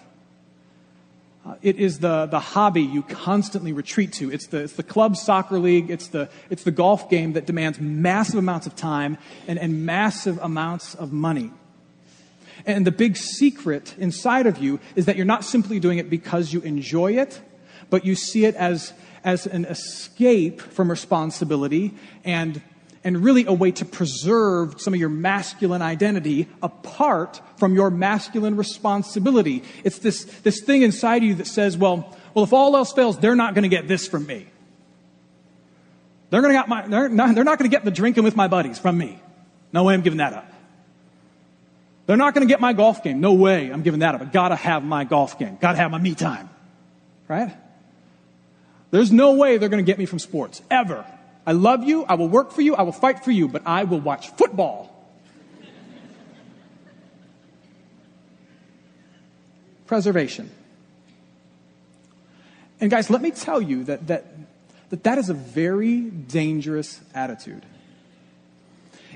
Uh, 1.46 1.54
it 1.62 1.76
is 1.76 2.00
the, 2.00 2.26
the 2.26 2.38
hobby 2.38 2.82
you 2.82 3.02
constantly 3.02 3.72
retreat 3.72 4.12
to. 4.12 4.30
It's 4.30 4.48
the, 4.48 4.64
it's 4.64 4.74
the 4.74 4.82
club 4.82 5.16
soccer 5.16 5.58
league. 5.58 5.90
It's 5.90 6.08
the, 6.08 6.28
it's 6.50 6.64
the 6.64 6.70
golf 6.70 7.08
game 7.08 7.32
that 7.32 7.46
demands 7.46 7.80
massive 7.80 8.38
amounts 8.38 8.66
of 8.66 8.76
time 8.76 9.16
and, 9.46 9.58
and 9.58 9.86
massive 9.86 10.38
amounts 10.42 10.94
of 10.94 11.10
money. 11.10 11.50
And 12.66 12.86
the 12.86 12.92
big 12.92 13.16
secret 13.16 13.94
inside 13.96 14.46
of 14.46 14.58
you 14.58 14.78
is 14.94 15.06
that 15.06 15.16
you're 15.16 15.24
not 15.24 15.46
simply 15.46 15.80
doing 15.80 15.96
it 15.96 16.10
because 16.10 16.52
you 16.52 16.60
enjoy 16.60 17.12
it, 17.12 17.40
but 17.88 18.04
you 18.04 18.14
see 18.14 18.44
it 18.44 18.54
as, 18.56 18.92
as 19.24 19.46
an 19.46 19.64
escape 19.64 20.60
from 20.60 20.90
responsibility 20.90 21.94
and, 22.24 22.60
and 23.04 23.22
really 23.24 23.46
a 23.46 23.52
way 23.52 23.70
to 23.72 23.84
preserve 23.84 24.80
some 24.80 24.94
of 24.94 25.00
your 25.00 25.08
masculine 25.08 25.82
identity 25.82 26.48
apart 26.62 27.40
from 27.56 27.74
your 27.74 27.90
masculine 27.90 28.56
responsibility. 28.56 29.62
It's 29.84 29.98
this, 29.98 30.24
this 30.42 30.60
thing 30.62 30.82
inside 30.82 31.18
of 31.18 31.28
you 31.28 31.34
that 31.36 31.46
says, 31.46 31.76
well, 31.76 32.16
well, 32.34 32.44
if 32.44 32.52
all 32.52 32.76
else 32.76 32.92
fails, 32.92 33.18
they're 33.18 33.36
not 33.36 33.54
going 33.54 33.62
to 33.62 33.68
get 33.68 33.88
this 33.88 34.06
from 34.06 34.26
me. 34.26 34.46
They're, 36.30 36.42
gonna 36.42 36.54
get 36.54 36.68
my, 36.68 36.86
they're 36.86 37.08
not, 37.08 37.34
they're 37.34 37.44
not 37.44 37.58
going 37.58 37.70
to 37.70 37.74
get 37.74 37.84
the 37.84 37.90
drinking 37.90 38.24
with 38.24 38.36
my 38.36 38.48
buddies 38.48 38.78
from 38.78 38.98
me. 38.98 39.20
No 39.72 39.84
way 39.84 39.94
I'm 39.94 40.02
giving 40.02 40.18
that 40.18 40.32
up. 40.34 40.52
They're 42.06 42.16
not 42.16 42.34
going 42.34 42.46
to 42.46 42.50
get 42.50 42.60
my 42.60 42.72
golf 42.72 43.02
game. 43.02 43.20
No 43.20 43.34
way 43.34 43.70
I'm 43.70 43.82
giving 43.82 44.00
that 44.00 44.14
up. 44.14 44.22
I 44.22 44.24
got 44.24 44.48
to 44.48 44.56
have 44.56 44.82
my 44.82 45.04
golf 45.04 45.38
game. 45.38 45.58
Got 45.60 45.72
to 45.72 45.78
have 45.78 45.90
my 45.90 45.98
me 45.98 46.14
time. 46.14 46.48
Right? 47.28 47.54
There's 48.90 49.12
no 49.12 49.34
way 49.34 49.58
they're 49.58 49.68
going 49.68 49.84
to 49.84 49.90
get 49.90 49.98
me 49.98 50.06
from 50.06 50.18
sports. 50.18 50.62
Ever. 50.70 51.04
I 51.48 51.52
love 51.52 51.82
you. 51.82 52.04
I 52.04 52.14
will 52.14 52.28
work 52.28 52.52
for 52.52 52.60
you. 52.60 52.76
I 52.76 52.82
will 52.82 52.92
fight 52.92 53.24
for 53.24 53.30
you, 53.30 53.48
but 53.48 53.62
I 53.64 53.84
will 53.84 54.00
watch 54.00 54.28
football. 54.36 54.94
Preservation. 59.86 60.50
And 62.80 62.90
guys, 62.90 63.08
let 63.08 63.22
me 63.22 63.30
tell 63.30 63.62
you 63.62 63.84
that 63.84 64.06
that, 64.08 64.26
that, 64.90 65.04
that 65.04 65.16
is 65.18 65.30
a 65.30 65.34
very 65.34 66.02
dangerous 66.02 67.00
attitude. 67.14 67.64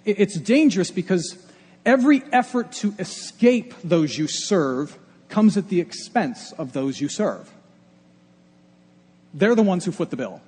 It, 0.04 0.18
it's 0.18 0.40
dangerous 0.40 0.90
because 0.90 1.36
Every 1.84 2.22
effort 2.30 2.72
to 2.72 2.94
escape 2.98 3.74
those 3.82 4.16
you 4.16 4.28
serve 4.28 4.96
comes 5.28 5.56
at 5.56 5.68
the 5.68 5.80
expense 5.80 6.52
of 6.52 6.72
those 6.72 7.00
you 7.00 7.08
serve. 7.08 7.50
They're 9.34 9.54
the 9.54 9.62
ones 9.62 9.84
who 9.84 9.92
foot 9.92 10.10
the 10.10 10.16
bill. 10.16 10.40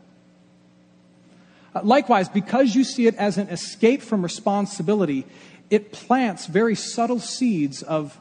Uh, 1.74 1.80
likewise, 1.82 2.28
because 2.28 2.74
you 2.74 2.84
see 2.84 3.06
it 3.06 3.14
as 3.16 3.38
an 3.38 3.48
escape 3.48 4.02
from 4.02 4.22
responsibility, 4.22 5.26
it 5.70 5.92
plants 5.92 6.46
very 6.46 6.74
subtle 6.74 7.18
seeds 7.18 7.82
of, 7.82 8.18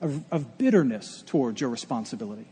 of, 0.00 0.22
of 0.30 0.58
bitterness 0.58 1.22
towards 1.26 1.60
your 1.60 1.70
responsibility. 1.70 2.46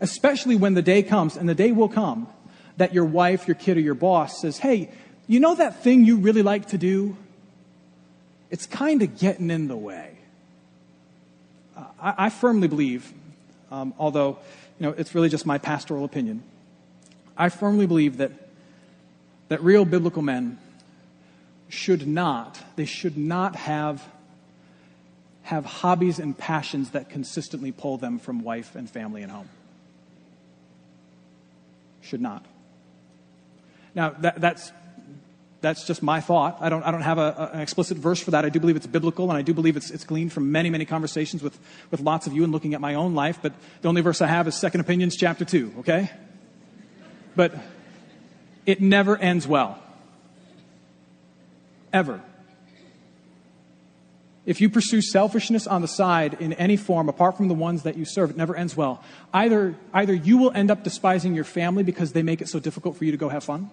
Especially 0.00 0.56
when 0.56 0.74
the 0.74 0.82
day 0.82 1.02
comes, 1.02 1.36
and 1.36 1.48
the 1.48 1.54
day 1.54 1.72
will 1.72 1.88
come, 1.88 2.28
that 2.76 2.94
your 2.94 3.04
wife, 3.04 3.48
your 3.48 3.56
kid, 3.56 3.76
or 3.76 3.80
your 3.80 3.94
boss 3.94 4.40
says, 4.40 4.58
Hey, 4.58 4.90
you 5.26 5.40
know 5.40 5.54
that 5.54 5.82
thing 5.82 6.04
you 6.04 6.16
really 6.16 6.42
like 6.42 6.66
to 6.68 6.78
do? 6.78 7.16
it's 8.50 8.66
kind 8.66 9.02
of 9.02 9.18
getting 9.18 9.50
in 9.50 9.68
the 9.68 9.76
way. 9.76 10.16
Uh, 11.76 11.84
I, 12.00 12.14
I, 12.18 12.30
firmly 12.30 12.68
believe, 12.68 13.12
um, 13.70 13.94
although 13.98 14.38
you 14.78 14.86
know 14.86 14.94
it's 14.96 15.14
really 15.14 15.28
just 15.28 15.46
my 15.46 15.58
pastoral 15.58 16.04
opinion, 16.04 16.42
I 17.36 17.50
firmly 17.50 17.86
believe 17.86 18.18
that 18.18 18.32
that 19.48 19.62
real 19.62 19.84
biblical 19.84 20.22
men 20.22 20.58
should 21.68 22.06
not 22.06 22.62
they 22.76 22.86
should 22.86 23.16
not 23.16 23.56
have 23.56 24.06
have 25.48 25.64
hobbies 25.64 26.18
and 26.18 26.36
passions 26.36 26.90
that 26.90 27.08
consistently 27.08 27.72
pull 27.72 27.96
them 27.96 28.18
from 28.18 28.42
wife 28.42 28.76
and 28.76 28.88
family 28.88 29.22
and 29.22 29.32
home. 29.32 29.48
Should 32.02 32.20
not. 32.20 32.44
Now, 33.94 34.10
that, 34.10 34.38
that's 34.42 34.70
that's 35.62 35.86
just 35.86 36.02
my 36.02 36.20
thought. 36.20 36.58
I 36.60 36.68
don't, 36.68 36.82
I 36.82 36.90
don't 36.90 37.00
have 37.00 37.16
a, 37.16 37.34
a, 37.36 37.56
an 37.56 37.60
explicit 37.60 37.96
verse 37.96 38.20
for 38.20 38.30
that. 38.32 38.44
I 38.44 38.50
do 38.50 38.60
believe 38.60 38.76
it's 38.76 38.86
biblical, 38.86 39.30
and 39.30 39.38
I 39.38 39.42
do 39.42 39.54
believe 39.54 39.76
it's, 39.76 39.90
it's 39.90 40.04
gleaned 40.04 40.32
from 40.32 40.52
many, 40.52 40.70
many 40.70 40.84
conversations 40.84 41.42
with, 41.42 41.58
with 41.90 42.00
lots 42.00 42.26
of 42.26 42.32
you 42.34 42.44
and 42.44 42.52
looking 42.52 42.74
at 42.74 42.80
my 42.80 42.94
own 42.94 43.14
life. 43.14 43.38
But 43.40 43.54
the 43.80 43.88
only 43.88 44.02
verse 44.02 44.20
I 44.20 44.26
have 44.26 44.46
is 44.46 44.54
Second 44.54 44.82
Opinions, 44.82 45.16
chapter 45.16 45.44
2, 45.44 45.76
okay? 45.80 46.10
But 47.34 47.54
it 48.68 48.80
never 48.80 49.16
ends 49.16 49.48
well. 49.48 49.82
Ever. 51.92 52.20
If 54.44 54.60
you 54.60 54.68
pursue 54.68 55.02
selfishness 55.02 55.66
on 55.66 55.82
the 55.82 55.88
side 55.88 56.36
in 56.38 56.52
any 56.52 56.76
form, 56.76 57.08
apart 57.08 57.36
from 57.36 57.48
the 57.48 57.54
ones 57.54 57.82
that 57.82 57.96
you 57.96 58.04
serve, 58.04 58.30
it 58.30 58.36
never 58.36 58.54
ends 58.54 58.76
well. 58.76 59.02
Either, 59.32 59.74
either 59.92 60.14
you 60.14 60.38
will 60.38 60.52
end 60.52 60.70
up 60.70 60.84
despising 60.84 61.34
your 61.34 61.44
family 61.44 61.82
because 61.82 62.12
they 62.12 62.22
make 62.22 62.40
it 62.40 62.48
so 62.48 62.60
difficult 62.60 62.96
for 62.96 63.04
you 63.04 63.10
to 63.10 63.18
go 63.18 63.28
have 63.28 63.42
fun 63.42 63.70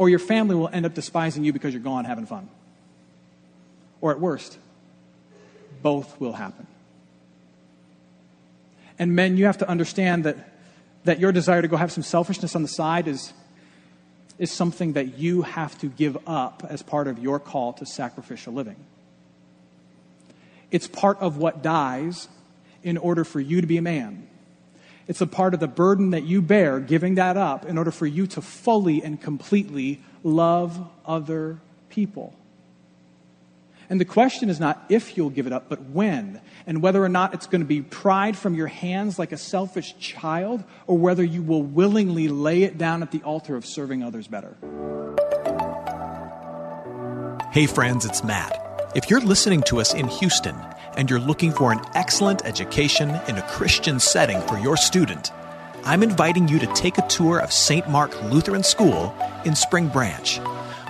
or 0.00 0.08
your 0.08 0.18
family 0.18 0.54
will 0.54 0.70
end 0.72 0.86
up 0.86 0.94
despising 0.94 1.44
you 1.44 1.52
because 1.52 1.74
you're 1.74 1.82
gone 1.82 2.06
having 2.06 2.24
fun. 2.24 2.48
Or 4.00 4.10
at 4.10 4.18
worst, 4.18 4.56
both 5.82 6.18
will 6.18 6.32
happen. 6.32 6.66
And 8.98 9.14
men, 9.14 9.36
you 9.36 9.44
have 9.44 9.58
to 9.58 9.68
understand 9.68 10.24
that, 10.24 10.36
that 11.04 11.20
your 11.20 11.32
desire 11.32 11.60
to 11.60 11.68
go 11.68 11.76
have 11.76 11.92
some 11.92 12.02
selfishness 12.02 12.56
on 12.56 12.62
the 12.62 12.68
side 12.68 13.08
is, 13.08 13.34
is 14.40 14.50
something 14.50 14.94
that 14.94 15.18
you 15.18 15.42
have 15.42 15.78
to 15.78 15.86
give 15.86 16.16
up 16.26 16.64
as 16.66 16.82
part 16.82 17.06
of 17.06 17.18
your 17.18 17.38
call 17.38 17.74
to 17.74 17.84
sacrificial 17.84 18.54
living. 18.54 18.76
It's 20.70 20.88
part 20.88 21.18
of 21.20 21.36
what 21.36 21.62
dies 21.62 22.26
in 22.82 22.96
order 22.96 23.22
for 23.22 23.38
you 23.38 23.60
to 23.60 23.66
be 23.66 23.76
a 23.76 23.82
man. 23.82 24.26
It's 25.06 25.20
a 25.20 25.26
part 25.26 25.52
of 25.52 25.60
the 25.60 25.68
burden 25.68 26.12
that 26.12 26.22
you 26.22 26.40
bear, 26.40 26.80
giving 26.80 27.16
that 27.16 27.36
up 27.36 27.66
in 27.66 27.76
order 27.76 27.90
for 27.90 28.06
you 28.06 28.26
to 28.28 28.40
fully 28.40 29.02
and 29.02 29.20
completely 29.20 30.00
love 30.24 30.88
other 31.04 31.58
people. 31.90 32.34
And 33.90 34.00
the 34.00 34.04
question 34.04 34.48
is 34.48 34.60
not 34.60 34.84
if 34.88 35.16
you'll 35.16 35.30
give 35.30 35.48
it 35.48 35.52
up, 35.52 35.68
but 35.68 35.82
when. 35.82 36.40
And 36.64 36.80
whether 36.80 37.04
or 37.04 37.08
not 37.08 37.34
it's 37.34 37.48
going 37.48 37.60
to 37.60 37.66
be 37.66 37.82
pried 37.82 38.38
from 38.38 38.54
your 38.54 38.68
hands 38.68 39.18
like 39.18 39.32
a 39.32 39.36
selfish 39.36 39.98
child, 39.98 40.62
or 40.86 40.96
whether 40.96 41.24
you 41.24 41.42
will 41.42 41.64
willingly 41.64 42.28
lay 42.28 42.62
it 42.62 42.78
down 42.78 43.02
at 43.02 43.10
the 43.10 43.20
altar 43.22 43.56
of 43.56 43.66
serving 43.66 44.04
others 44.04 44.28
better. 44.28 44.56
Hey, 47.50 47.66
friends, 47.66 48.06
it's 48.06 48.22
Matt. 48.22 48.56
If 48.94 49.10
you're 49.10 49.20
listening 49.20 49.62
to 49.64 49.80
us 49.80 49.92
in 49.92 50.06
Houston, 50.06 50.56
and 50.96 51.08
you're 51.08 51.20
looking 51.20 51.52
for 51.52 51.72
an 51.72 51.80
excellent 51.94 52.44
education 52.44 53.10
in 53.28 53.36
a 53.36 53.42
Christian 53.48 53.98
setting 53.98 54.40
for 54.42 54.58
your 54.58 54.76
student, 54.76 55.32
I'm 55.84 56.02
inviting 56.02 56.46
you 56.46 56.58
to 56.58 56.66
take 56.74 56.98
a 56.98 57.06
tour 57.08 57.40
of 57.40 57.52
St. 57.52 57.88
Mark 57.88 58.22
Lutheran 58.24 58.62
School 58.62 59.14
in 59.44 59.56
Spring 59.56 59.88
Branch. 59.88 60.38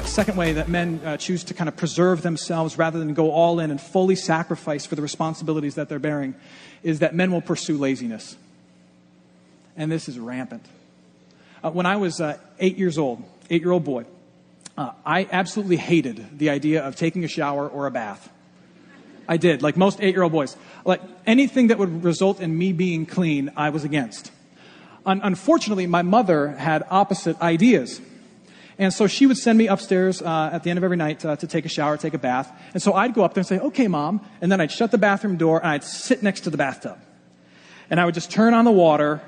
A 0.00 0.06
second 0.06 0.36
way 0.36 0.54
that 0.54 0.70
men 0.70 0.98
uh, 1.04 1.18
choose 1.18 1.44
to 1.44 1.54
kind 1.54 1.68
of 1.68 1.76
preserve 1.76 2.22
themselves 2.22 2.78
rather 2.78 2.98
than 2.98 3.12
go 3.12 3.30
all 3.30 3.60
in 3.60 3.70
and 3.70 3.78
fully 3.78 4.16
sacrifice 4.16 4.86
for 4.86 4.94
the 4.94 5.02
responsibilities 5.02 5.74
that 5.74 5.90
they're 5.90 5.98
bearing 5.98 6.34
is 6.82 7.00
that 7.00 7.14
men 7.14 7.30
will 7.30 7.42
pursue 7.42 7.76
laziness. 7.76 8.36
And 9.76 9.92
this 9.92 10.08
is 10.08 10.18
rampant. 10.18 10.64
Uh, 11.62 11.70
when 11.70 11.84
I 11.84 11.96
was 11.96 12.18
uh, 12.18 12.38
eight 12.58 12.78
years 12.78 12.96
old, 12.96 13.22
eight 13.50 13.60
year 13.60 13.72
old 13.72 13.84
boy, 13.84 14.06
uh, 14.78 14.92
I 15.04 15.28
absolutely 15.30 15.76
hated 15.76 16.38
the 16.38 16.48
idea 16.48 16.82
of 16.82 16.96
taking 16.96 17.22
a 17.22 17.28
shower 17.28 17.68
or 17.68 17.86
a 17.86 17.90
bath. 17.90 18.30
I 19.28 19.36
did, 19.36 19.60
like 19.60 19.76
most 19.76 20.00
eight 20.00 20.14
year 20.14 20.22
old 20.22 20.32
boys. 20.32 20.56
Like 20.86 21.02
anything 21.26 21.66
that 21.66 21.78
would 21.78 22.02
result 22.02 22.40
in 22.40 22.56
me 22.56 22.72
being 22.72 23.04
clean, 23.04 23.52
I 23.54 23.68
was 23.68 23.84
against. 23.84 24.32
Un- 25.04 25.20
unfortunately, 25.22 25.86
my 25.86 26.02
mother 26.02 26.48
had 26.48 26.84
opposite 26.90 27.38
ideas. 27.42 28.00
And 28.80 28.94
so 28.94 29.06
she 29.06 29.26
would 29.26 29.36
send 29.36 29.58
me 29.58 29.68
upstairs 29.68 30.22
uh, 30.22 30.48
at 30.50 30.62
the 30.62 30.70
end 30.70 30.78
of 30.78 30.84
every 30.84 30.96
night 30.96 31.22
uh, 31.22 31.36
to 31.36 31.46
take 31.46 31.66
a 31.66 31.68
shower, 31.68 31.98
take 31.98 32.14
a 32.14 32.18
bath. 32.18 32.50
And 32.72 32.82
so 32.82 32.94
I'd 32.94 33.12
go 33.12 33.22
up 33.22 33.34
there 33.34 33.42
and 33.42 33.46
say, 33.46 33.58
okay, 33.58 33.88
mom. 33.88 34.24
And 34.40 34.50
then 34.50 34.58
I'd 34.58 34.72
shut 34.72 34.90
the 34.90 34.96
bathroom 34.96 35.36
door 35.36 35.58
and 35.58 35.68
I'd 35.68 35.84
sit 35.84 36.22
next 36.22 36.40
to 36.40 36.50
the 36.50 36.56
bathtub. 36.56 36.98
And 37.90 38.00
I 38.00 38.06
would 38.06 38.14
just 38.14 38.30
turn 38.30 38.54
on 38.54 38.64
the 38.64 38.70
water 38.70 39.20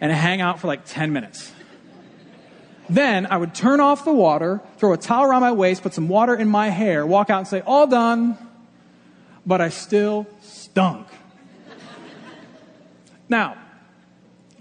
and 0.00 0.12
hang 0.12 0.40
out 0.40 0.60
for 0.60 0.68
like 0.68 0.84
10 0.84 1.12
minutes. 1.12 1.52
Then 2.88 3.26
I 3.26 3.38
would 3.38 3.56
turn 3.56 3.80
off 3.80 4.04
the 4.04 4.12
water, 4.12 4.60
throw 4.78 4.92
a 4.92 4.96
towel 4.96 5.24
around 5.24 5.40
my 5.40 5.50
waist, 5.50 5.82
put 5.82 5.92
some 5.92 6.06
water 6.06 6.36
in 6.36 6.48
my 6.48 6.68
hair, 6.68 7.04
walk 7.04 7.28
out 7.28 7.38
and 7.38 7.48
say, 7.48 7.62
all 7.62 7.88
done. 7.88 8.38
But 9.44 9.60
I 9.60 9.70
still 9.70 10.28
stunk. 10.42 11.08
now, 13.28 13.56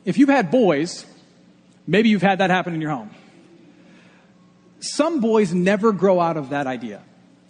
if 0.04 0.18
you've 0.18 0.30
had 0.30 0.50
boys, 0.50 1.06
maybe 1.86 2.10
you've 2.10 2.24
had 2.24 2.40
that 2.40 2.50
happen 2.50 2.74
in 2.74 2.82
your 2.82 2.90
home. 2.90 3.12
Some 4.94 5.20
boys 5.20 5.54
never 5.54 5.92
grow 5.92 6.20
out 6.20 6.38
of 6.38 6.50
that 6.50 6.68
idea, 6.68 7.02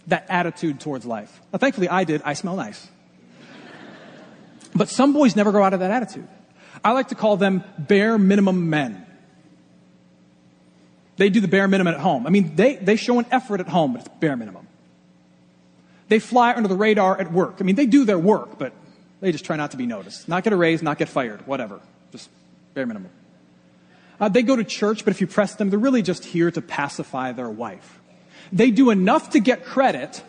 that 0.06 0.26
attitude 0.28 0.80
towards 0.80 1.04
life. 1.04 1.40
Now, 1.52 1.58
thankfully, 1.58 1.88
I 1.88 2.04
did. 2.04 2.22
I 2.24 2.34
smell 2.34 2.56
nice. 2.56 2.88
But 4.74 4.88
some 4.88 5.12
boys 5.12 5.36
never 5.36 5.52
grow 5.52 5.64
out 5.64 5.74
of 5.74 5.80
that 5.80 5.90
attitude. 5.90 6.28
I 6.84 6.92
like 6.92 7.08
to 7.08 7.14
call 7.14 7.36
them 7.36 7.64
bare 7.78 8.18
minimum 8.18 8.70
men. 8.70 9.06
They 11.16 11.30
do 11.30 11.40
the 11.40 11.48
bare 11.48 11.66
minimum 11.66 11.94
at 11.94 12.00
home. 12.00 12.26
I 12.26 12.30
mean, 12.30 12.56
they, 12.56 12.76
they 12.76 12.96
show 12.96 13.18
an 13.18 13.26
effort 13.30 13.60
at 13.60 13.68
home, 13.68 13.94
but 13.94 14.02
it's 14.02 14.10
bare 14.20 14.36
minimum. 14.36 14.66
They 16.08 16.18
fly 16.18 16.54
under 16.54 16.68
the 16.68 16.76
radar 16.76 17.18
at 17.18 17.32
work. 17.32 17.56
I 17.60 17.64
mean, 17.64 17.74
they 17.74 17.86
do 17.86 18.04
their 18.04 18.18
work, 18.18 18.58
but 18.58 18.72
they 19.20 19.32
just 19.32 19.44
try 19.44 19.56
not 19.56 19.70
to 19.72 19.76
be 19.76 19.86
noticed. 19.86 20.28
Not 20.28 20.44
get 20.44 20.52
a 20.52 20.56
raise, 20.56 20.82
not 20.82 20.98
get 20.98 21.08
fired, 21.08 21.46
whatever. 21.46 21.80
Just 22.12 22.28
bare 22.74 22.86
minimum. 22.86 23.10
Uh, 24.18 24.28
they 24.28 24.42
go 24.42 24.56
to 24.56 24.64
church, 24.64 25.04
but 25.04 25.12
if 25.12 25.20
you 25.20 25.26
press 25.26 25.54
them, 25.54 25.70
they're 25.70 25.78
really 25.78 26.02
just 26.02 26.24
here 26.24 26.50
to 26.50 26.62
pacify 26.62 27.32
their 27.32 27.50
wife. 27.50 28.00
They 28.52 28.70
do 28.70 28.90
enough 28.90 29.30
to 29.30 29.40
get 29.40 29.64
credit. 29.64 30.22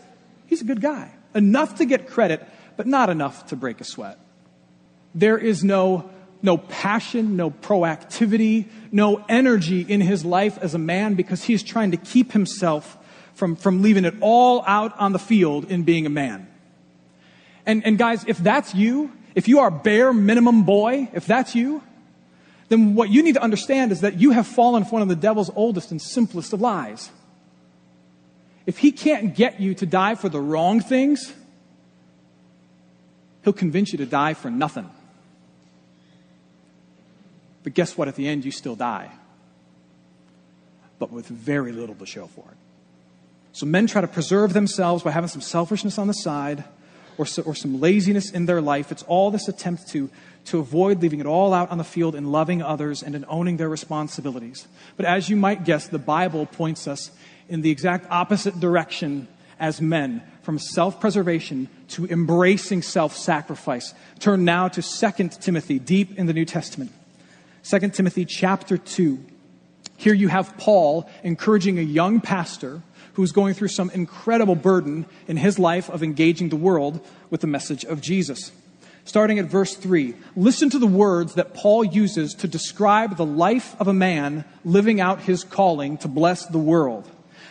He's 0.47 0.61
a 0.61 0.65
good 0.65 0.81
guy. 0.81 1.11
Enough 1.33 1.75
to 1.75 1.85
get 1.85 2.07
credit, 2.07 2.45
but 2.75 2.87
not 2.87 3.09
enough 3.09 3.47
to 3.47 3.55
break 3.55 3.79
a 3.79 3.83
sweat. 3.83 4.19
There 5.13 5.37
is 5.37 5.63
no 5.63 6.09
no 6.41 6.57
passion, 6.57 7.35
no 7.35 7.49
proactivity, 7.49 8.67
no 8.91 9.23
energy 9.27 9.81
in 9.81 10.01
his 10.01 10.23
life 10.23 10.57
as 10.59 10.75
a 10.75 10.77
man 10.77 11.15
because 11.15 11.43
he's 11.43 11.63
trying 11.63 11.91
to 11.91 11.97
keep 11.97 12.31
himself 12.31 12.97
from, 13.33 13.55
from 13.55 13.81
leaving 13.81 14.05
it 14.05 14.15
all 14.21 14.63
out 14.65 14.97
on 14.99 15.13
the 15.13 15.19
field 15.19 15.71
in 15.71 15.83
being 15.83 16.05
a 16.05 16.09
man. 16.09 16.47
And, 17.65 17.85
and 17.85 17.97
guys, 17.97 18.23
if 18.27 18.37
that's 18.37 18.73
you, 18.73 19.11
if 19.35 19.47
you 19.47 19.59
are 19.59 19.71
bare 19.71 20.13
minimum 20.13 20.63
boy, 20.63 21.09
if 21.13 21.25
that's 21.25 21.53
you, 21.53 21.83
then 22.69 22.95
what 22.95 23.09
you 23.09 23.23
need 23.23 23.35
to 23.35 23.41
understand 23.41 23.91
is 23.91 24.01
that 24.01 24.19
you 24.19 24.31
have 24.31 24.45
fallen 24.45 24.83
for 24.83 24.91
one 24.91 25.01
of 25.01 25.07
the 25.07 25.15
devil's 25.15 25.49
oldest 25.55 25.91
and 25.91 26.01
simplest 26.01 26.53
of 26.53 26.61
lies. 26.61 27.09
If 28.65 28.79
he 28.79 28.91
can't 28.91 29.33
get 29.33 29.61
you 29.61 29.73
to 29.75 29.85
die 29.85 30.15
for 30.15 30.27
the 30.27 30.41
wrong 30.41 30.81
things, 30.81 31.33
he'll 33.43 33.53
convince 33.53 33.93
you 33.93 33.97
to 33.99 34.05
die 34.05 34.33
for 34.33 34.51
nothing. 34.51 34.89
But 37.63 37.73
guess 37.73 37.97
what? 37.97 38.07
At 38.07 38.15
the 38.15 38.27
end, 38.27 38.43
you 38.43 38.51
still 38.51 38.75
die, 38.75 39.11
but 40.99 41.11
with 41.11 41.27
very 41.27 41.71
little 41.71 41.95
to 41.95 42.05
show 42.05 42.27
for 42.27 42.45
it. 42.51 42.57
So 43.53 43.65
men 43.65 43.87
try 43.87 44.01
to 44.01 44.07
preserve 44.07 44.53
themselves 44.53 45.03
by 45.03 45.11
having 45.11 45.29
some 45.29 45.41
selfishness 45.41 45.97
on 45.97 46.07
the 46.07 46.13
side 46.13 46.63
or, 47.17 47.25
or 47.45 47.55
some 47.55 47.79
laziness 47.79 48.31
in 48.31 48.45
their 48.45 48.61
life. 48.61 48.91
It's 48.91 49.03
all 49.03 49.31
this 49.31 49.47
attempt 49.47 49.87
to, 49.89 50.09
to 50.45 50.59
avoid 50.59 51.01
leaving 51.01 51.19
it 51.19 51.25
all 51.25 51.53
out 51.53 51.71
on 51.71 51.77
the 51.77 51.83
field 51.83 52.15
in 52.15 52.31
loving 52.31 52.61
others 52.61 53.03
and 53.03 53.15
in 53.15 53.25
owning 53.27 53.57
their 53.57 53.69
responsibilities. 53.69 54.67
But 54.95 55.05
as 55.05 55.29
you 55.29 55.35
might 55.35 55.65
guess, 55.65 55.87
the 55.87 55.99
Bible 55.99 56.45
points 56.45 56.87
us 56.87 57.11
in 57.49 57.61
the 57.61 57.71
exact 57.71 58.09
opposite 58.09 58.59
direction 58.59 59.27
as 59.59 59.81
men 59.81 60.21
from 60.43 60.59
self 60.59 60.99
preservation 60.99 61.67
to 61.89 62.05
embracing 62.07 62.81
self 62.81 63.15
sacrifice. 63.15 63.93
Turn 64.19 64.45
now 64.45 64.67
to 64.67 64.81
2 64.81 65.29
Timothy, 65.41 65.79
deep 65.79 66.17
in 66.17 66.25
the 66.25 66.33
New 66.33 66.45
Testament. 66.45 66.91
2 67.63 67.79
Timothy 67.89 68.23
chapter 68.23 68.77
2. 68.77 69.19
Here 69.97 70.13
you 70.13 70.27
have 70.27 70.55
Paul 70.57 71.09
encouraging 71.23 71.79
a 71.79 71.81
young 71.81 72.21
pastor 72.21 72.81
who's 73.17 73.31
going 73.31 73.55
through 73.55 73.67
some 73.67 73.89
incredible 73.89 74.53
burden 74.53 75.03
in 75.27 75.37
his 75.37 75.57
life 75.57 75.89
of 75.89 76.03
engaging 76.03 76.49
the 76.49 76.55
world 76.55 77.03
with 77.31 77.41
the 77.41 77.47
message 77.47 77.83
of 77.83 77.99
Jesus. 77.99 78.51
Starting 79.05 79.39
at 79.39 79.45
verse 79.45 79.73
3, 79.73 80.13
listen 80.35 80.69
to 80.69 80.77
the 80.77 80.85
words 80.85 81.33
that 81.33 81.55
Paul 81.55 81.83
uses 81.83 82.35
to 82.35 82.47
describe 82.47 83.17
the 83.17 83.25
life 83.25 83.75
of 83.79 83.87
a 83.87 83.93
man 83.93 84.45
living 84.63 85.01
out 85.01 85.21
his 85.21 85.43
calling 85.43 85.97
to 85.97 86.07
bless 86.07 86.45
the 86.45 86.59
world. 86.59 87.09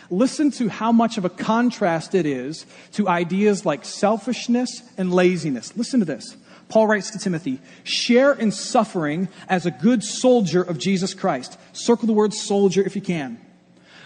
Listen 0.09 0.51
to 0.51 0.69
how 0.69 0.93
much 0.93 1.17
of 1.17 1.25
a 1.25 1.29
contrast 1.29 2.15
it 2.15 2.25
is 2.25 2.65
to 2.93 3.09
ideas 3.09 3.65
like 3.65 3.83
selfishness 3.83 4.81
and 4.97 5.13
laziness. 5.13 5.75
Listen 5.75 5.99
to 5.99 6.05
this. 6.05 6.37
Paul 6.69 6.87
writes 6.87 7.11
to 7.11 7.19
Timothy, 7.19 7.59
share 7.83 8.31
in 8.31 8.53
suffering 8.53 9.27
as 9.49 9.65
a 9.65 9.71
good 9.71 10.01
soldier 10.01 10.61
of 10.61 10.77
Jesus 10.77 11.13
Christ. 11.13 11.59
Circle 11.73 12.07
the 12.07 12.13
word 12.13 12.33
soldier 12.33 12.83
if 12.83 12.95
you 12.95 13.01
can. 13.01 13.41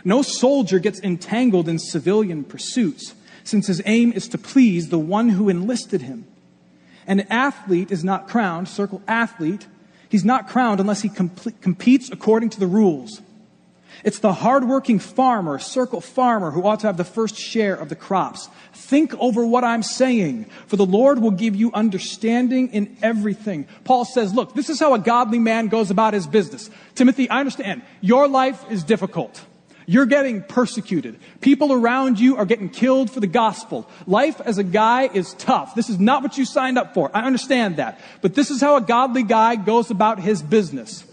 No 0.03 0.21
soldier 0.21 0.79
gets 0.79 0.99
entangled 0.99 1.69
in 1.69 1.79
civilian 1.79 2.43
pursuits, 2.43 3.13
since 3.43 3.67
his 3.67 3.81
aim 3.85 4.11
is 4.13 4.27
to 4.29 4.37
please 4.37 4.89
the 4.89 4.99
one 4.99 5.29
who 5.29 5.49
enlisted 5.49 6.01
him. 6.01 6.25
An 7.07 7.21
athlete 7.29 7.91
is 7.91 8.03
not 8.03 8.27
crowned, 8.27 8.67
circle 8.67 9.01
athlete, 9.07 9.65
he's 10.09 10.25
not 10.25 10.47
crowned 10.47 10.79
unless 10.79 11.01
he 11.01 11.09
competes 11.09 12.09
according 12.11 12.49
to 12.51 12.59
the 12.59 12.67
rules. 12.67 13.21
It's 14.03 14.19
the 14.19 14.33
hardworking 14.33 14.99
farmer, 14.99 15.59
circle 15.59 16.01
farmer, 16.01 16.51
who 16.51 16.65
ought 16.65 16.79
to 16.79 16.87
have 16.87 16.97
the 16.97 17.03
first 17.03 17.35
share 17.35 17.75
of 17.75 17.89
the 17.89 17.95
crops. 17.95 18.49
Think 18.73 19.13
over 19.19 19.45
what 19.45 19.63
I'm 19.63 19.83
saying, 19.83 20.45
for 20.65 20.75
the 20.75 20.85
Lord 20.85 21.19
will 21.19 21.31
give 21.31 21.55
you 21.55 21.71
understanding 21.73 22.69
in 22.69 22.97
everything. 23.03 23.67
Paul 23.83 24.05
says, 24.05 24.33
look, 24.33 24.55
this 24.55 24.69
is 24.69 24.79
how 24.79 24.93
a 24.93 24.99
godly 24.99 25.39
man 25.39 25.67
goes 25.67 25.91
about 25.91 26.13
his 26.13 26.25
business. 26.25 26.69
Timothy, 26.95 27.29
I 27.29 27.39
understand. 27.39 27.83
Your 27.99 28.27
life 28.27 28.63
is 28.71 28.83
difficult. 28.83 29.43
You're 29.85 30.05
getting 30.05 30.43
persecuted. 30.43 31.19
People 31.41 31.73
around 31.73 32.19
you 32.19 32.37
are 32.37 32.45
getting 32.45 32.69
killed 32.69 33.09
for 33.09 33.19
the 33.19 33.27
gospel. 33.27 33.89
Life 34.07 34.39
as 34.41 34.57
a 34.57 34.63
guy 34.63 35.07
is 35.07 35.33
tough. 35.33 35.75
This 35.75 35.89
is 35.89 35.99
not 35.99 36.23
what 36.23 36.37
you 36.37 36.45
signed 36.45 36.77
up 36.77 36.93
for. 36.93 37.09
I 37.13 37.23
understand 37.23 37.77
that. 37.77 37.99
But 38.21 38.35
this 38.35 38.51
is 38.51 38.61
how 38.61 38.77
a 38.77 38.81
godly 38.81 39.23
guy 39.23 39.55
goes 39.55 39.89
about 39.89 40.19
his 40.19 40.41
business. 40.41 41.03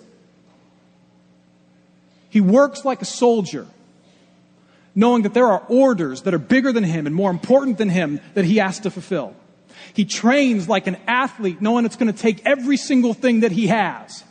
He 2.30 2.40
works 2.40 2.84
like 2.84 3.00
a 3.00 3.06
soldier, 3.06 3.66
knowing 4.94 5.22
that 5.22 5.32
there 5.32 5.48
are 5.48 5.64
orders 5.68 6.22
that 6.22 6.34
are 6.34 6.38
bigger 6.38 6.72
than 6.72 6.84
him 6.84 7.06
and 7.06 7.14
more 7.14 7.30
important 7.30 7.78
than 7.78 7.88
him 7.88 8.20
that 8.34 8.44
he 8.44 8.58
has 8.58 8.80
to 8.80 8.90
fulfill. 8.90 9.34
He 9.94 10.04
trains 10.04 10.68
like 10.68 10.86
an 10.86 10.96
athlete, 11.06 11.62
knowing 11.62 11.86
it's 11.86 11.96
going 11.96 12.12
to 12.12 12.18
take 12.18 12.44
every 12.44 12.76
single 12.76 13.14
thing 13.14 13.40
that 13.40 13.52
he 13.52 13.68
has. 13.68 14.24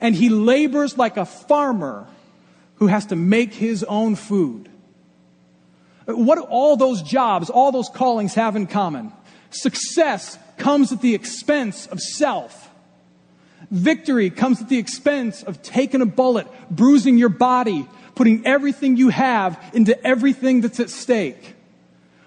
And 0.00 0.14
he 0.14 0.28
labors 0.28 0.98
like 0.98 1.16
a 1.16 1.24
farmer 1.24 2.06
who 2.78 2.86
has 2.86 3.06
to 3.06 3.16
make 3.16 3.52
his 3.52 3.84
own 3.84 4.14
food. 4.14 4.68
What 6.06 6.36
do 6.36 6.42
all 6.42 6.76
those 6.76 7.02
jobs, 7.02 7.50
all 7.50 7.70
those 7.70 7.88
callings 7.88 8.34
have 8.34 8.56
in 8.56 8.66
common? 8.66 9.12
Success 9.50 10.38
comes 10.56 10.92
at 10.92 11.00
the 11.00 11.14
expense 11.14 11.86
of 11.86 12.00
self. 12.00 12.70
Victory 13.70 14.30
comes 14.30 14.62
at 14.62 14.68
the 14.68 14.78
expense 14.78 15.42
of 15.42 15.60
taking 15.62 16.00
a 16.00 16.06
bullet, 16.06 16.46
bruising 16.70 17.18
your 17.18 17.28
body, 17.28 17.86
putting 18.14 18.46
everything 18.46 18.96
you 18.96 19.10
have 19.10 19.62
into 19.74 20.00
everything 20.06 20.60
that's 20.60 20.80
at 20.80 20.88
stake. 20.88 21.54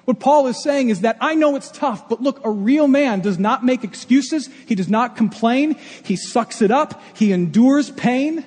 What 0.06 0.20
Paul 0.20 0.48
is 0.48 0.62
saying 0.62 0.90
is 0.90 1.02
that 1.02 1.18
I 1.22 1.36
know 1.36 1.56
it's 1.56 1.72
tough, 1.72 2.10
but 2.10 2.22
look, 2.22 2.42
a 2.44 2.52
real 2.52 2.88
man 2.88 3.22
does 3.22 3.40
not 3.40 3.64
make 3.64 3.84
excuses. 3.84 4.50
He 4.66 4.76
does 4.76 4.90
not 4.90 5.16
complain. 5.16 5.76
He 6.04 6.16
sucks 6.16 6.62
it 6.62 6.72
up. 6.72 7.02
He 7.16 7.32
endures 7.32 7.90
pain 7.92 8.46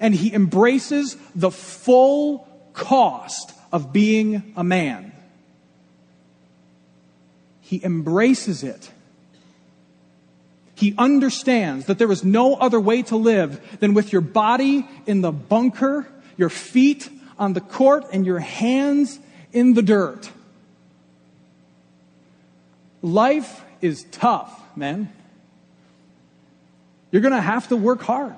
and 0.00 0.14
he 0.14 0.32
embraces 0.32 1.16
the 1.34 1.50
full 1.50 2.48
cost 2.72 3.52
of 3.72 3.92
being 3.92 4.52
a 4.56 4.64
man. 4.64 5.12
He 7.60 7.82
embraces 7.82 8.62
it 8.62 8.90
he 10.74 10.94
understands 10.98 11.86
that 11.86 11.98
there 11.98 12.10
is 12.10 12.24
no 12.24 12.54
other 12.54 12.80
way 12.80 13.02
to 13.04 13.16
live 13.16 13.78
than 13.78 13.94
with 13.94 14.12
your 14.12 14.20
body 14.20 14.86
in 15.06 15.20
the 15.20 15.32
bunker, 15.32 16.06
your 16.36 16.48
feet 16.48 17.08
on 17.38 17.52
the 17.52 17.60
court, 17.60 18.04
and 18.12 18.26
your 18.26 18.40
hands 18.40 19.18
in 19.52 19.74
the 19.74 19.82
dirt. 19.82 20.30
Life 23.02 23.62
is 23.80 24.04
tough, 24.10 24.76
man. 24.76 25.12
You're 27.12 27.22
going 27.22 27.32
to 27.32 27.40
have 27.40 27.68
to 27.68 27.76
work 27.76 28.02
hard. 28.02 28.36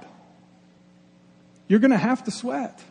You're 1.68 1.81
going 1.81 1.90
to 1.90 1.98
have 1.98 2.24
to 2.24 2.31
sweat. 2.31 2.83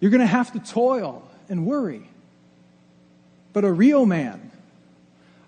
You're 0.00 0.10
going 0.10 0.20
to 0.20 0.26
have 0.26 0.52
to 0.52 0.58
toil 0.60 1.28
and 1.48 1.66
worry. 1.66 2.08
But 3.52 3.64
a 3.64 3.72
real 3.72 4.06
man 4.06 4.50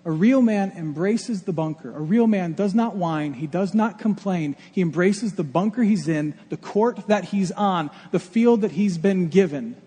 a 0.05 0.11
real 0.11 0.41
man 0.41 0.73
embraces 0.75 1.43
the 1.43 1.53
bunker. 1.53 1.95
A 1.95 2.01
real 2.01 2.27
man 2.27 2.53
does 2.53 2.75
not 2.75 2.95
whine. 2.95 3.33
He 3.33 3.47
does 3.47 3.73
not 3.73 3.99
complain. 3.99 4.57
He 4.71 4.81
embraces 4.81 5.33
the 5.33 5.43
bunker 5.43 5.83
he's 5.83 6.09
in, 6.09 6.33
the 6.49 6.57
court 6.57 7.07
that 7.07 7.25
he's 7.25 7.51
on, 7.51 7.89
the 8.11 8.19
field 8.19 8.61
that 8.61 8.71
he's 8.71 8.97
been 8.97 9.29
given. 9.29 9.81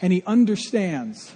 And 0.00 0.12
he 0.12 0.22
understands 0.26 1.32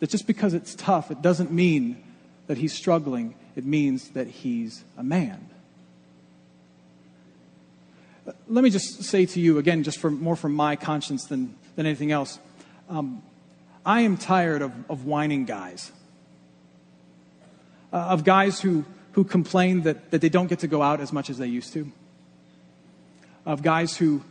that 0.00 0.10
just 0.10 0.26
because 0.26 0.52
it's 0.52 0.74
tough, 0.74 1.12
it 1.12 1.22
doesn't 1.22 1.52
mean 1.52 2.02
that 2.48 2.58
he's 2.58 2.72
struggling. 2.72 3.36
It 3.54 3.64
means 3.64 4.08
that 4.10 4.26
he's 4.26 4.82
a 4.98 5.04
man. 5.04 5.48
Let 8.48 8.64
me 8.64 8.70
just 8.70 9.04
say 9.04 9.26
to 9.26 9.40
you, 9.40 9.58
again, 9.58 9.82
just 9.82 9.98
from, 9.98 10.20
more 10.20 10.36
from 10.36 10.54
my 10.54 10.76
conscience 10.76 11.24
than, 11.26 11.54
than 11.76 11.86
anything 11.86 12.10
else, 12.12 12.38
um, 12.88 13.22
I 13.84 14.00
am 14.00 14.16
tired 14.16 14.62
of, 14.62 14.72
of 14.90 15.04
whining 15.04 15.44
guys. 15.44 15.92
Uh, 17.92 17.96
of 17.96 18.24
guys 18.24 18.60
who, 18.60 18.84
who 19.12 19.24
complain 19.24 19.82
that, 19.82 20.10
that 20.10 20.20
they 20.20 20.28
don't 20.28 20.48
get 20.48 20.60
to 20.60 20.66
go 20.66 20.82
out 20.82 21.00
as 21.00 21.12
much 21.12 21.30
as 21.30 21.38
they 21.38 21.46
used 21.46 21.72
to. 21.74 21.90
Of 23.44 23.62
guys 23.62 23.96
who, 23.96 24.22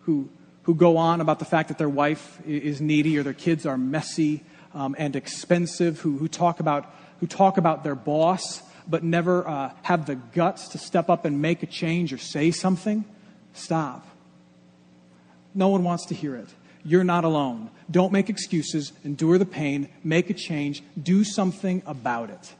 who, 0.00 0.28
who 0.64 0.74
go 0.74 0.96
on 0.96 1.20
about 1.20 1.38
the 1.38 1.44
fact 1.44 1.68
that 1.68 1.78
their 1.78 1.88
wife 1.88 2.40
is 2.46 2.80
needy 2.80 3.16
or 3.18 3.22
their 3.22 3.32
kids 3.32 3.66
are 3.66 3.78
messy 3.78 4.42
um, 4.74 4.96
and 4.98 5.14
expensive, 5.14 6.00
who, 6.00 6.18
who, 6.18 6.26
talk 6.26 6.58
about, 6.58 6.92
who 7.20 7.28
talk 7.28 7.56
about 7.56 7.84
their 7.84 7.94
boss 7.94 8.62
but 8.86 9.02
never 9.02 9.46
uh, 9.48 9.70
have 9.82 10.06
the 10.06 10.14
guts 10.14 10.68
to 10.68 10.78
step 10.78 11.08
up 11.08 11.24
and 11.24 11.40
make 11.40 11.62
a 11.62 11.66
change 11.66 12.12
or 12.12 12.18
say 12.18 12.50
something. 12.50 13.04
Stop. 13.54 14.06
No 15.54 15.68
one 15.68 15.84
wants 15.84 16.06
to 16.06 16.14
hear 16.14 16.36
it. 16.36 16.48
You're 16.84 17.04
not 17.04 17.24
alone. 17.24 17.70
Don't 17.90 18.12
make 18.12 18.28
excuses, 18.28 18.92
endure 19.04 19.38
the 19.38 19.46
pain, 19.46 19.88
make 20.02 20.28
a 20.28 20.34
change, 20.34 20.82
do 21.00 21.24
something 21.24 21.82
about 21.86 22.28
it. 22.28 22.54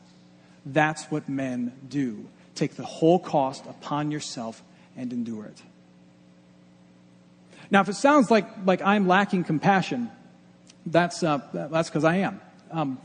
That's 0.64 1.04
what 1.10 1.28
men 1.28 1.72
do. 1.88 2.26
Take 2.54 2.76
the 2.76 2.84
whole 2.84 3.18
cost 3.18 3.66
upon 3.66 4.10
yourself 4.10 4.62
and 4.96 5.12
endure 5.12 5.44
it. 5.44 5.60
Now, 7.70 7.80
if 7.80 7.88
it 7.88 7.96
sounds 7.96 8.30
like, 8.30 8.46
like 8.64 8.80
I'm 8.80 9.08
lacking 9.08 9.44
compassion, 9.44 10.10
that's 10.86 11.22
uh, 11.22 11.40
that's 11.52 11.88
because 11.88 12.04
I 12.04 12.16
am. 12.16 12.40
Um, 12.70 12.98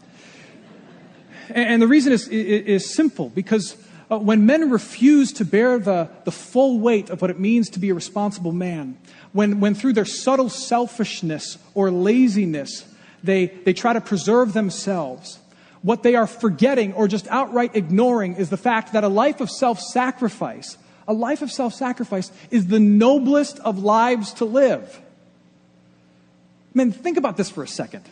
and, 1.49 1.69
and, 1.69 1.81
the 1.81 1.87
reason 1.87 2.11
is, 2.11 2.27
is, 2.27 2.65
is 2.65 2.93
simple 2.93 3.29
because 3.29 3.75
uh, 4.09 4.17
when 4.17 4.45
men 4.45 4.69
refuse 4.69 5.33
to 5.33 5.45
bear 5.45 5.77
the, 5.77 6.09
the 6.23 6.31
full 6.31 6.79
weight 6.79 7.09
of 7.09 7.21
what 7.21 7.29
it 7.29 7.39
means 7.39 7.69
to 7.69 7.79
be 7.79 7.89
a 7.89 7.93
responsible 7.93 8.51
man, 8.51 8.97
when, 9.33 9.59
when 9.59 9.75
through 9.75 9.93
their 9.93 10.05
subtle 10.05 10.49
selfishness 10.49 11.57
or 11.75 11.91
laziness 11.91 12.87
they, 13.23 13.47
they 13.47 13.73
try 13.73 13.93
to 13.93 14.01
preserve 14.01 14.53
themselves, 14.53 15.39
what 15.81 16.03
they 16.03 16.15
are 16.15 16.27
forgetting 16.27 16.93
or 16.93 17.07
just 17.07 17.27
outright 17.27 17.75
ignoring 17.75 18.35
is 18.35 18.49
the 18.49 18.57
fact 18.57 18.93
that 18.93 19.03
a 19.03 19.07
life 19.07 19.39
of 19.41 19.49
self 19.49 19.79
sacrifice, 19.79 20.77
a 21.07 21.13
life 21.13 21.41
of 21.41 21.51
self 21.51 21.73
sacrifice, 21.73 22.31
is 22.51 22.67
the 22.67 22.79
noblest 22.79 23.59
of 23.59 23.79
lives 23.79 24.33
to 24.33 24.45
live. 24.45 25.01
Men, 26.73 26.91
think 26.91 27.17
about 27.17 27.37
this 27.37 27.49
for 27.49 27.63
a 27.63 27.67
second. 27.67 28.03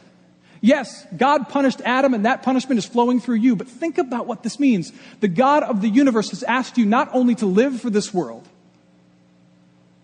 Yes, 0.67 1.07
God 1.15 1.47
punished 1.47 1.79
Adam 1.85 2.13
and 2.13 2.25
that 2.25 2.43
punishment 2.43 2.77
is 2.77 2.85
flowing 2.85 3.21
through 3.21 3.37
you, 3.37 3.55
but 3.55 3.69
think 3.69 3.97
about 3.97 4.27
what 4.27 4.43
this 4.43 4.59
means. 4.59 4.91
The 5.21 5.29
God 5.29 5.63
of 5.63 5.79
the 5.79 5.87
universe 5.87 6.31
has 6.31 6.43
asked 6.43 6.77
you 6.77 6.85
not 6.85 7.09
only 7.13 7.35
to 7.35 7.45
live 7.45 7.79
for 7.79 7.89
this 7.89 8.13
world, 8.13 8.45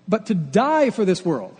but 0.07 0.27
to 0.27 0.33
die 0.33 0.89
for 0.89 1.03
this 1.03 1.25
world. 1.25 1.57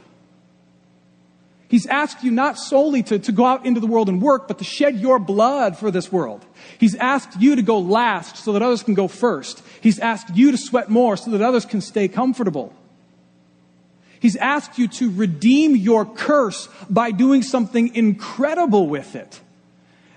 He's 1.68 1.86
asked 1.86 2.24
you 2.24 2.32
not 2.32 2.58
solely 2.58 3.04
to, 3.04 3.20
to 3.20 3.34
go 3.34 3.46
out 3.46 3.66
into 3.66 3.82
the 3.82 3.88
world 3.88 4.08
and 4.08 4.22
work, 4.22 4.48
but 4.48 4.60
to 4.60 4.64
shed 4.64 4.98
your 4.98 5.20
blood 5.20 5.78
for 5.78 5.92
this 5.92 6.10
world. 6.10 6.46
He's 6.78 6.96
asked 6.96 7.42
you 7.42 7.58
to 7.58 7.62
go 7.62 7.80
last 7.80 8.38
so 8.38 8.54
that 8.54 8.62
others 8.62 8.84
can 8.84 8.94
go 8.94 9.10
first. 9.10 9.62
He's 9.82 10.00
asked 10.00 10.34
you 10.34 10.52
to 10.52 10.58
sweat 10.58 10.90
more 10.90 11.18
so 11.18 11.32
that 11.32 11.42
others 11.42 11.66
can 11.66 11.82
stay 11.82 12.08
comfortable. 12.08 12.74
He's 14.24 14.38
asked 14.38 14.80
you 14.80 14.88
to 14.88 15.12
redeem 15.12 15.76
your 15.76 16.06
curse 16.06 16.70
by 16.90 17.12
doing 17.12 17.44
something 17.44 17.94
incredible 17.94 18.88
with 18.88 19.18
it. 19.18 19.42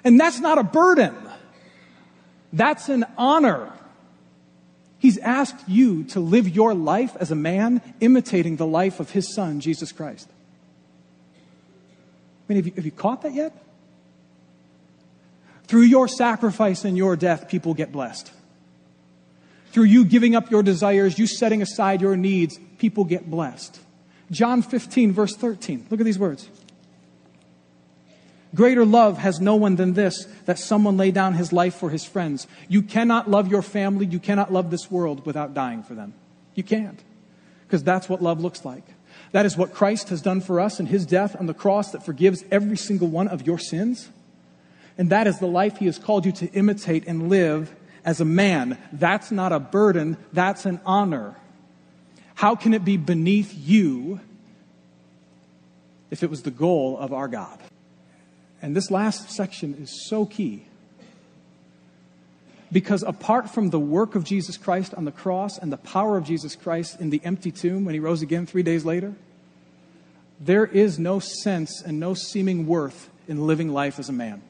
And 0.05 0.21
that's 0.21 0.39
not 0.39 0.59
a 0.59 0.63
burden. 0.63 1.13
That's 2.53 2.89
an 2.89 3.05
honor. 3.19 3.73
He's 5.01 5.19
asked 5.19 5.69
you 5.69 6.05
to 6.05 6.21
live 6.21 6.49
your 6.49 6.73
life 6.73 7.17
as 7.19 7.33
a 7.33 7.35
man 7.35 7.83
imitating 7.99 8.55
the 8.55 8.67
life 8.67 9.01
of 9.01 9.11
his 9.11 9.35
son, 9.35 9.59
Jesus 9.59 9.91
Christ. 9.91 10.29
I 11.35 12.53
mean, 12.53 12.59
have 12.59 12.67
you, 12.69 12.73
have 12.77 12.85
you 12.85 12.93
caught 12.93 13.23
that 13.23 13.35
yet? 13.35 13.61
Through 15.65 15.81
your 15.83 16.07
sacrifice 16.07 16.85
and 16.85 16.97
your 16.97 17.17
death, 17.17 17.49
people 17.49 17.75
get 17.75 17.91
blessed. 17.91 18.31
Through 19.73 19.87
you 19.87 20.05
giving 20.05 20.37
up 20.37 20.53
your 20.53 20.63
desires, 20.63 21.19
you 21.19 21.27
setting 21.27 21.61
aside 21.61 22.01
your 22.01 22.17
needs, 22.17 22.57
people 22.79 23.03
get 23.03 23.29
blessed. 23.29 23.81
John 24.31 24.63
15, 24.63 25.13
verse 25.13 25.37
13. 25.37 25.87
Look 25.91 26.01
at 26.01 26.07
these 26.07 26.19
words. 26.19 26.49
Greater 28.55 28.85
love 28.85 29.19
has 29.19 29.41
no 29.41 29.55
one 29.55 29.77
than 29.77 29.93
this, 29.93 30.25
that 30.47 30.59
someone 30.59 30.97
lay 30.97 31.11
down 31.11 31.35
his 31.35 31.53
life 31.53 31.75
for 31.75 31.91
his 31.91 32.05
friends. 32.05 32.47
You 32.69 32.83
cannot 32.83 33.31
love 33.31 33.49
your 33.49 33.63
family, 33.63 34.07
you 34.07 34.19
cannot 34.19 34.53
love 34.53 34.71
this 34.71 34.91
world 34.91 35.27
without 35.27 35.53
dying 35.53 35.83
for 35.83 35.95
them. 35.95 36.15
You 36.55 36.63
can't. 36.63 37.03
Because 37.67 37.83
that's 37.83 38.09
what 38.09 38.23
love 38.23 38.41
looks 38.41 38.65
like. 38.65 38.85
That 39.33 39.45
is 39.45 39.57
what 39.57 39.75
Christ 39.75 40.09
has 40.09 40.23
done 40.23 40.41
for 40.41 40.61
us 40.61 40.81
in 40.81 40.87
his 40.87 41.05
death 41.05 41.37
on 41.39 41.47
the 41.47 41.55
cross 41.55 41.93
that 41.93 42.05
forgives 42.05 42.45
every 42.51 42.77
single 42.77 43.09
one 43.09 43.29
of 43.29 43.47
your 43.47 43.59
sins. 43.59 44.09
And 44.97 45.11
that 45.11 45.27
is 45.27 45.39
the 45.39 45.47
life 45.47 45.77
he 45.77 45.87
has 45.87 45.99
called 45.99 46.25
you 46.25 46.33
to 46.33 46.51
imitate 46.53 47.07
and 47.07 47.29
live 47.29 47.75
as 48.05 48.21
a 48.21 48.25
man. 48.25 48.79
That's 48.93 49.31
not 49.31 49.53
a 49.53 49.61
burden, 49.61 50.17
that's 50.33 50.65
an 50.65 50.81
honor. 50.87 51.37
How 52.37 52.55
can 52.55 52.75
it 52.75 52.85
be 52.85 52.99
beneath 52.99 53.55
you 53.57 54.21
if 56.11 56.23
it 56.23 56.31
was 56.31 56.43
the 56.43 56.51
goal 56.51 56.99
of 56.99 57.13
our 57.13 57.29
God? 57.29 57.59
And 58.61 58.77
this 58.77 58.91
last 58.91 59.31
section 59.31 59.75
is 59.75 60.07
so 60.09 60.27
key. 60.27 60.67
Because 62.71 63.03
apart 63.03 63.49
from 63.49 63.71
the 63.71 63.81
work 63.81 64.15
of 64.15 64.25
Jesus 64.25 64.59
Christ 64.59 64.93
on 64.93 65.07
the 65.07 65.13
cross 65.13 65.57
and 65.57 65.73
the 65.73 65.79
power 65.79 66.19
of 66.19 66.25
Jesus 66.25 66.55
Christ 66.55 67.01
in 67.01 67.09
the 67.09 67.23
empty 67.25 67.51
tomb 67.51 67.87
when 67.87 67.95
he 67.95 68.01
rose 68.01 68.21
again 68.21 68.45
three 68.45 68.63
days 68.63 68.85
later, 68.85 69.15
there 70.39 70.67
is 70.67 70.99
no 70.99 71.19
sense 71.21 71.81
and 71.81 71.99
no 71.99 72.13
seeming 72.13 72.67
worth 72.67 73.09
in 73.27 73.47
living 73.47 73.73
life 73.73 73.99
as 73.99 74.11
a 74.11 74.13
man. 74.13 74.43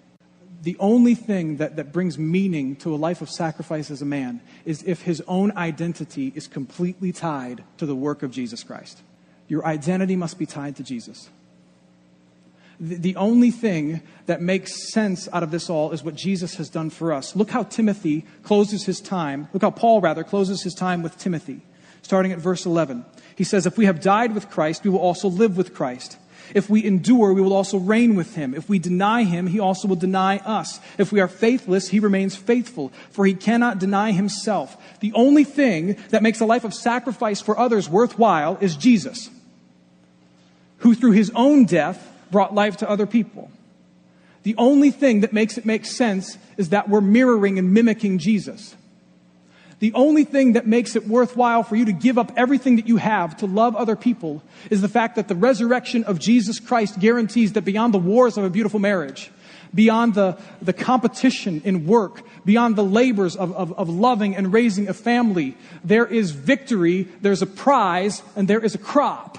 The 0.67 0.77
only 0.81 1.15
thing 1.15 1.59
that, 1.59 1.77
that 1.77 1.93
brings 1.93 2.19
meaning 2.19 2.75
to 2.79 2.93
a 2.93 2.97
life 2.99 3.23
of 3.23 3.31
sacrifice 3.31 3.89
as 3.89 4.03
a 4.03 4.05
man 4.05 4.41
is 4.65 4.83
if 4.83 5.03
his 5.03 5.23
own 5.29 5.57
identity 5.57 6.33
is 6.35 6.49
completely 6.49 7.13
tied 7.13 7.63
to 7.77 7.87
the 7.87 7.95
work 7.95 8.25
of 8.25 8.33
Jesus 8.33 8.65
Christ. 8.65 8.99
Your 9.47 9.65
identity 9.65 10.17
must 10.17 10.41
be 10.41 10.45
tied 10.45 10.75
to 10.75 10.83
Jesus. 10.83 11.31
The, 12.81 12.97
the 12.97 13.15
only 13.15 13.53
thing 13.53 14.03
that 14.27 14.43
makes 14.43 14.93
sense 14.93 15.29
out 15.33 15.45
of 15.45 15.53
this 15.53 15.71
all 15.71 15.93
is 15.93 16.03
what 16.03 16.17
Jesus 16.17 16.57
has 16.57 16.69
done 16.69 16.91
for 16.91 17.13
us. 17.13 17.37
Look 17.37 17.51
how 17.51 17.63
Timothy 17.63 18.27
closes 18.43 18.87
his 18.87 19.01
time. 19.01 19.47
Look 19.53 19.63
how 19.63 19.71
Paul, 19.71 20.01
rather, 20.01 20.25
closes 20.25 20.65
his 20.65 20.75
time 20.75 21.01
with 21.01 21.17
Timothy, 21.17 21.61
starting 22.03 22.33
at 22.33 22.41
verse 22.41 22.67
11. 22.67 23.05
He 23.37 23.45
says, 23.45 23.67
If 23.67 23.79
we 23.79 23.85
have 23.85 24.01
died 24.01 24.35
with 24.35 24.51
Christ, 24.51 24.83
we 24.83 24.91
will 24.91 24.99
also 24.99 25.29
live 25.29 25.57
with 25.57 25.75
Christ. 25.75 26.19
If 26.55 26.71
we 26.71 26.85
endure, 26.85 27.33
we 27.33 27.41
will 27.41 27.53
also 27.53 27.79
reign 27.79 28.15
with 28.15 28.35
him. 28.35 28.55
If 28.55 28.69
we 28.69 28.79
deny 28.79 29.25
him, 29.25 29.47
he 29.47 29.61
also 29.61 29.89
will 29.89 29.97
deny 29.97 30.39
us. 30.39 30.81
If 30.99 31.13
we 31.13 31.21
are 31.21 31.29
faithless, 31.29 31.89
he 31.89 32.01
remains 32.01 32.37
faithful, 32.37 32.93
for 33.11 33.27
he 33.27 33.35
cannot 33.35 33.79
deny 33.79 34.13
himself. 34.13 34.77
The 35.01 35.13
only 35.15 35.45
thing 35.45 35.97
that 36.11 36.23
makes 36.23 36.41
a 36.41 36.47
life 36.47 36.65
of 36.65 36.75
sacrifice 36.75 37.41
for 37.41 37.59
others 37.59 37.89
worthwhile 37.89 38.59
is 38.61 38.77
Jesus, 38.77 39.31
who 40.79 40.95
through 40.95 41.13
his 41.13 41.31
own 41.35 41.65
death 41.65 42.13
brought 42.31 42.55
life 42.55 42.79
to 42.79 42.91
other 42.91 43.07
people. 43.07 43.51
The 44.43 44.55
only 44.59 44.93
thing 44.93 45.23
that 45.23 45.33
makes 45.33 45.59
it 45.59 45.67
make 45.67 45.85
sense 45.85 46.39
is 46.57 46.69
that 46.69 46.89
we're 46.89 47.01
mirroring 47.01 47.59
and 47.59 47.73
mimicking 47.73 48.19
Jesus. 48.19 48.77
The 49.79 49.93
only 49.93 50.25
thing 50.25 50.55
that 50.55 50.67
makes 50.67 50.97
it 50.97 51.07
worthwhile 51.07 51.63
for 51.63 51.77
you 51.77 51.85
to 51.85 51.93
give 51.93 52.17
up 52.17 52.33
everything 52.37 52.77
that 52.77 52.89
you 52.89 52.97
have 52.97 53.37
to 53.39 53.47
love 53.47 53.77
other 53.77 53.95
people 53.95 54.43
is 54.71 54.81
the 54.81 54.89
fact 54.89 55.17
that 55.17 55.29
the 55.29 55.35
resurrection 55.35 56.05
of 56.05 56.19
Jesus 56.19 56.59
Christ 56.59 56.99
guarantees 56.99 57.53
that 57.53 57.63
beyond 57.63 57.93
the 57.93 57.99
wars 57.99 58.39
of 58.39 58.45
a 58.45 58.51
beautiful 58.51 58.81
marriage, 58.81 59.31
beyond 59.75 60.15
the, 60.15 60.39
the 60.63 60.73
competition 60.73 61.61
in 61.65 61.87
work, 61.87 62.23
beyond 62.47 62.77
the 62.77 62.85
labors 62.85 63.37
of, 63.37 63.55
of, 63.55 63.79
of 63.79 63.91
loving 63.91 64.35
and 64.35 64.51
raising 64.51 64.89
a 64.89 64.95
family, 64.95 65.55
there 65.85 66.07
is 66.07 66.31
victory, 66.31 67.03
there's 67.21 67.43
a 67.43 67.47
prize, 67.47 68.23
and 68.35 68.49
there 68.49 68.65
is 68.65 68.75
a 68.75 68.79
crop. 68.79 69.37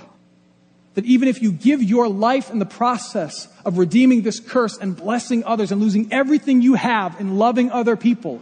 That 0.93 1.05
even 1.05 1.27
if 1.27 1.41
you 1.41 1.51
give 1.51 1.81
your 1.81 2.07
life 2.07 2.51
in 2.51 2.59
the 2.59 2.65
process 2.65 3.47
of 3.65 3.77
redeeming 3.77 4.21
this 4.21 4.39
curse 4.39 4.77
and 4.77 4.95
blessing 4.95 5.43
others 5.43 5.71
and 5.71 5.81
losing 5.81 6.11
everything 6.11 6.61
you 6.61 6.75
have 6.75 7.19
in 7.19 7.37
loving 7.37 7.71
other 7.71 7.95
people, 7.95 8.41